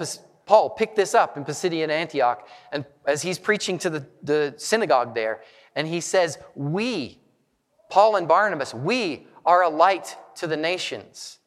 Paul 0.48 0.72
picked 0.72 0.96
this 0.96 1.14
up 1.14 1.38
in 1.38 1.46
Pisidian 1.46 1.90
Antioch, 1.90 2.48
and 2.72 2.86
as 3.06 3.22
he's 3.22 3.38
preaching 3.38 3.78
to 3.80 3.90
the, 3.90 4.08
the 4.24 4.56
synagogue 4.58 5.14
there, 5.14 5.42
and 5.76 5.88
he 5.88 6.02
says, 6.02 6.40
We, 6.56 7.20
Paul 7.90 8.16
and 8.16 8.28
Barnabas, 8.28 8.74
we 8.74 9.28
are 9.46 9.62
a 9.62 9.70
light 9.70 10.16
to 10.38 10.48
the 10.48 10.58
nations. 10.58 11.38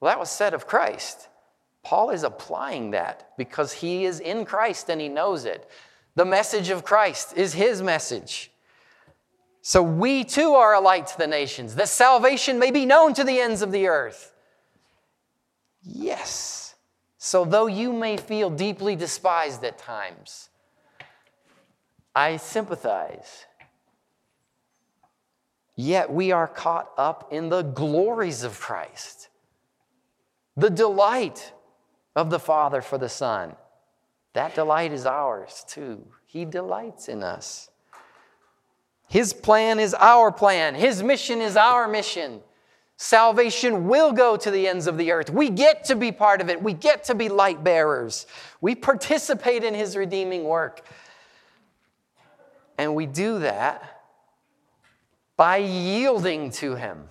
Well, 0.00 0.10
that 0.10 0.18
was 0.18 0.30
said 0.30 0.52
of 0.52 0.66
Christ. 0.66 1.28
Paul 1.82 2.10
is 2.10 2.24
applying 2.24 2.90
that 2.90 3.30
because 3.38 3.72
he 3.72 4.04
is 4.04 4.20
in 4.20 4.44
Christ 4.44 4.90
and 4.90 5.00
he 5.00 5.08
knows 5.08 5.46
it. 5.46 5.68
The 6.14 6.24
message 6.24 6.70
of 6.70 6.84
Christ 6.84 7.36
is 7.36 7.54
his 7.54 7.82
message. 7.82 8.51
So 9.64 9.82
we 9.82 10.24
too 10.24 10.54
are 10.54 10.74
a 10.74 10.80
light 10.80 11.06
to 11.06 11.18
the 11.18 11.28
nations, 11.28 11.76
that 11.76 11.88
salvation 11.88 12.58
may 12.58 12.72
be 12.72 12.84
known 12.84 13.14
to 13.14 13.22
the 13.24 13.38
ends 13.38 13.62
of 13.62 13.70
the 13.70 13.86
earth. 13.86 14.34
Yes. 15.84 16.74
So 17.16 17.44
though 17.44 17.68
you 17.68 17.92
may 17.92 18.16
feel 18.16 18.50
deeply 18.50 18.96
despised 18.96 19.62
at 19.64 19.78
times, 19.78 20.48
I 22.14 22.38
sympathize. 22.38 23.46
Yet 25.76 26.12
we 26.12 26.32
are 26.32 26.48
caught 26.48 26.90
up 26.98 27.28
in 27.32 27.48
the 27.48 27.62
glories 27.62 28.42
of 28.42 28.58
Christ. 28.60 29.28
the 30.56 30.70
delight 30.70 31.52
of 32.14 32.30
the 32.30 32.38
Father 32.38 32.82
for 32.82 32.98
the 32.98 33.08
Son. 33.08 33.56
That 34.34 34.54
delight 34.54 34.92
is 34.92 35.06
ours 35.06 35.64
too. 35.68 36.06
He 36.26 36.44
delights 36.44 37.08
in 37.08 37.22
us. 37.22 37.70
His 39.12 39.34
plan 39.34 39.78
is 39.78 39.92
our 39.92 40.32
plan, 40.32 40.74
His 40.74 41.02
mission 41.02 41.42
is 41.42 41.54
our 41.54 41.86
mission. 41.86 42.40
Salvation 42.96 43.86
will 43.86 44.10
go 44.10 44.38
to 44.38 44.50
the 44.50 44.66
ends 44.66 44.86
of 44.86 44.96
the 44.96 45.12
earth. 45.12 45.28
We 45.28 45.50
get 45.50 45.84
to 45.84 45.96
be 45.96 46.12
part 46.12 46.40
of 46.40 46.48
it. 46.48 46.62
We 46.62 46.72
get 46.72 47.04
to 47.04 47.14
be 47.14 47.28
light 47.28 47.62
bearers. 47.62 48.26
We 48.62 48.74
participate 48.74 49.64
in 49.64 49.74
His 49.74 49.98
redeeming 49.98 50.44
work. 50.44 50.86
And 52.78 52.94
we 52.94 53.04
do 53.04 53.40
that 53.40 54.00
by 55.36 55.58
yielding 55.58 56.50
to 56.52 56.74
Him. 56.74 57.10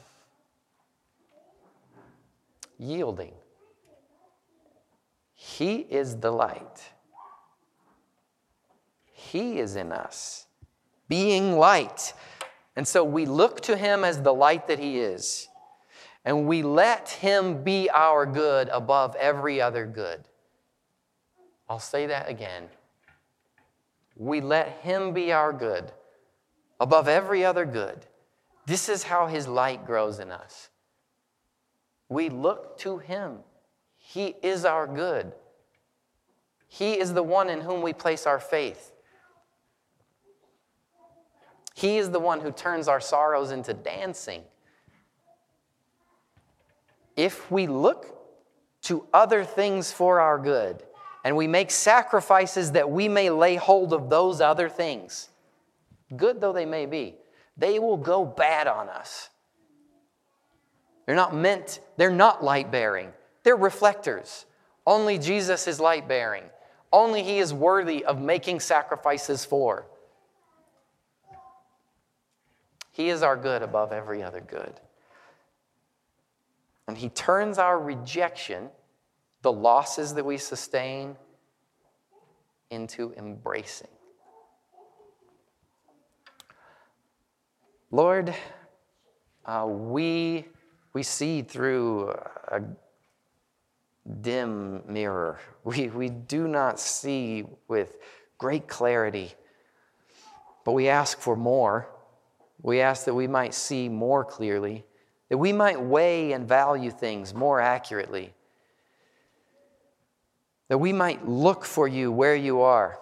Yielding. 2.79 3.33
He 5.35 5.75
is 5.75 6.15
the 6.17 6.31
light. 6.31 6.81
He 9.05 9.59
is 9.59 9.75
in 9.75 9.91
us, 9.91 10.47
being 11.11 11.57
light. 11.57 12.13
And 12.77 12.87
so 12.87 13.03
we 13.03 13.25
look 13.25 13.59
to 13.63 13.75
Him 13.75 14.05
as 14.05 14.21
the 14.21 14.33
light 14.33 14.67
that 14.67 14.79
He 14.79 14.97
is, 14.97 15.49
and 16.23 16.47
we 16.47 16.63
let 16.63 17.09
Him 17.09 17.63
be 17.65 17.89
our 17.89 18.25
good 18.25 18.69
above 18.69 19.13
every 19.17 19.59
other 19.59 19.85
good. 19.85 20.21
I'll 21.69 21.79
say 21.79 22.07
that 22.07 22.29
again. 22.29 22.69
We 24.15 24.39
let 24.39 24.69
Him 24.83 25.13
be 25.13 25.33
our 25.33 25.51
good 25.51 25.91
above 26.79 27.09
every 27.09 27.43
other 27.43 27.65
good. 27.65 28.05
This 28.65 28.87
is 28.87 29.03
how 29.03 29.27
His 29.27 29.49
light 29.49 29.85
grows 29.85 30.19
in 30.19 30.31
us. 30.31 30.69
We 32.07 32.29
look 32.29 32.77
to 32.79 32.99
Him. 32.99 33.39
He 33.97 34.35
is 34.41 34.63
our 34.63 34.87
good. 34.87 35.33
He 36.69 36.97
is 36.97 37.13
the 37.13 37.23
one 37.23 37.49
in 37.49 37.59
whom 37.59 37.81
we 37.81 37.91
place 37.91 38.25
our 38.25 38.39
faith. 38.39 38.93
He 41.73 41.97
is 41.97 42.11
the 42.11 42.19
one 42.19 42.41
who 42.41 42.51
turns 42.51 42.87
our 42.87 42.99
sorrows 42.99 43.51
into 43.51 43.73
dancing. 43.73 44.43
If 47.15 47.51
we 47.51 47.67
look 47.67 48.17
to 48.83 49.05
other 49.13 49.43
things 49.43 49.91
for 49.91 50.19
our 50.19 50.37
good 50.37 50.83
and 51.23 51.35
we 51.35 51.47
make 51.47 51.71
sacrifices 51.71 52.71
that 52.73 52.89
we 52.89 53.07
may 53.07 53.29
lay 53.29 53.55
hold 53.55 53.93
of 53.93 54.09
those 54.09 54.41
other 54.41 54.69
things, 54.69 55.29
good 56.15 56.41
though 56.41 56.53
they 56.53 56.65
may 56.65 56.85
be, 56.85 57.15
they 57.57 57.79
will 57.79 57.97
go 57.97 58.25
bad 58.25 58.67
on 58.67 58.89
us. 58.89 59.29
They're 61.05 61.15
not 61.15 61.35
meant, 61.35 61.79
they're 61.97 62.11
not 62.11 62.43
light 62.43 62.71
bearing, 62.71 63.11
they're 63.43 63.55
reflectors. 63.55 64.45
Only 64.85 65.17
Jesus 65.17 65.67
is 65.67 65.79
light 65.79 66.07
bearing. 66.07 66.43
Only 66.91 67.23
He 67.23 67.39
is 67.39 67.53
worthy 67.53 68.03
of 68.03 68.19
making 68.19 68.59
sacrifices 68.59 69.45
for. 69.45 69.85
He 72.91 73.09
is 73.09 73.23
our 73.23 73.37
good 73.37 73.61
above 73.61 73.91
every 73.91 74.21
other 74.21 74.41
good. 74.41 74.79
And 76.87 76.97
He 76.97 77.09
turns 77.09 77.57
our 77.57 77.79
rejection, 77.79 78.69
the 79.41 79.51
losses 79.51 80.13
that 80.15 80.25
we 80.25 80.37
sustain, 80.37 81.15
into 82.69 83.13
embracing. 83.17 83.87
Lord, 87.91 88.33
uh, 89.45 89.65
we, 89.67 90.45
we 90.93 91.03
see 91.03 91.41
through 91.41 92.09
a 92.47 92.61
dim 94.21 94.83
mirror. 94.87 95.39
We, 95.63 95.89
we 95.89 96.09
do 96.09 96.47
not 96.47 96.79
see 96.79 97.45
with 97.67 97.99
great 98.39 98.67
clarity, 98.67 99.31
but 100.65 100.71
we 100.71 100.87
ask 100.87 101.19
for 101.19 101.35
more. 101.35 101.87
We 102.63 102.81
ask 102.81 103.05
that 103.05 103.13
we 103.13 103.27
might 103.27 103.53
see 103.53 103.89
more 103.89 104.23
clearly, 104.23 104.85
that 105.29 105.37
we 105.37 105.51
might 105.51 105.81
weigh 105.81 106.33
and 106.33 106.47
value 106.47 106.91
things 106.91 107.33
more 107.33 107.59
accurately, 107.59 108.33
that 110.67 110.77
we 110.77 110.93
might 110.93 111.27
look 111.27 111.65
for 111.65 111.87
you 111.87 112.11
where 112.11 112.35
you 112.35 112.61
are. 112.61 112.99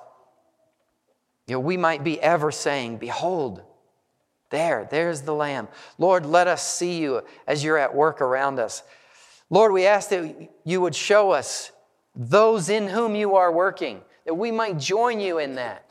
You 1.47 1.55
know, 1.55 1.59
we 1.59 1.77
might 1.77 2.03
be 2.03 2.21
ever 2.21 2.51
saying, 2.51 2.97
Behold, 2.97 3.63
there, 4.49 4.87
there's 4.89 5.21
the 5.21 5.33
Lamb. 5.33 5.67
Lord, 5.97 6.25
let 6.25 6.47
us 6.47 6.67
see 6.67 6.99
you 6.99 7.23
as 7.47 7.63
you're 7.63 7.77
at 7.77 7.93
work 7.93 8.21
around 8.21 8.59
us. 8.59 8.83
Lord, 9.49 9.71
we 9.71 9.85
ask 9.85 10.09
that 10.09 10.49
you 10.63 10.81
would 10.81 10.95
show 10.95 11.31
us 11.31 11.71
those 12.15 12.69
in 12.69 12.87
whom 12.87 13.15
you 13.15 13.35
are 13.35 13.51
working, 13.51 14.01
that 14.25 14.33
we 14.33 14.51
might 14.51 14.77
join 14.77 15.19
you 15.19 15.39
in 15.39 15.55
that. 15.55 15.88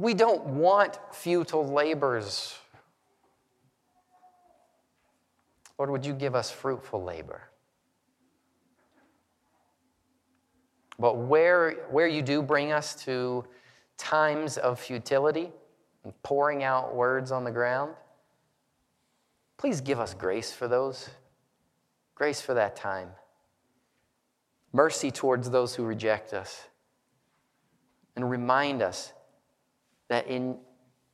We 0.00 0.14
don't 0.14 0.46
want 0.46 0.98
futile 1.12 1.70
labors. 1.70 2.56
Lord, 5.78 5.90
would 5.90 6.06
you 6.06 6.14
give 6.14 6.34
us 6.34 6.50
fruitful 6.50 7.04
labor? 7.04 7.42
But 10.98 11.18
where, 11.18 11.72
where 11.90 12.06
you 12.06 12.22
do 12.22 12.40
bring 12.40 12.72
us 12.72 12.94
to 13.04 13.44
times 13.98 14.56
of 14.56 14.80
futility 14.80 15.50
and 16.04 16.14
pouring 16.22 16.64
out 16.64 16.94
words 16.94 17.30
on 17.30 17.44
the 17.44 17.50
ground, 17.50 17.92
please 19.58 19.82
give 19.82 20.00
us 20.00 20.14
grace 20.14 20.50
for 20.50 20.66
those, 20.66 21.10
grace 22.14 22.40
for 22.40 22.54
that 22.54 22.74
time, 22.74 23.10
mercy 24.72 25.10
towards 25.10 25.50
those 25.50 25.74
who 25.74 25.84
reject 25.84 26.32
us, 26.32 26.68
and 28.16 28.30
remind 28.30 28.80
us 28.80 29.12
that 30.10 30.26
in, 30.26 30.58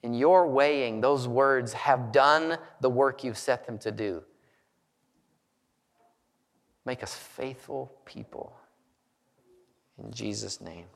in 0.02 0.14
your 0.14 0.48
weighing, 0.48 1.00
those 1.00 1.28
words 1.28 1.74
have 1.74 2.10
done 2.10 2.56
the 2.80 2.90
work 2.90 3.22
you've 3.22 3.38
set 3.38 3.66
them 3.66 3.78
to 3.78 3.92
do. 3.92 4.24
Make 6.86 7.02
us 7.02 7.14
faithful 7.14 7.92
people. 8.06 8.56
In 10.02 10.10
Jesus' 10.10 10.60
name. 10.60 10.86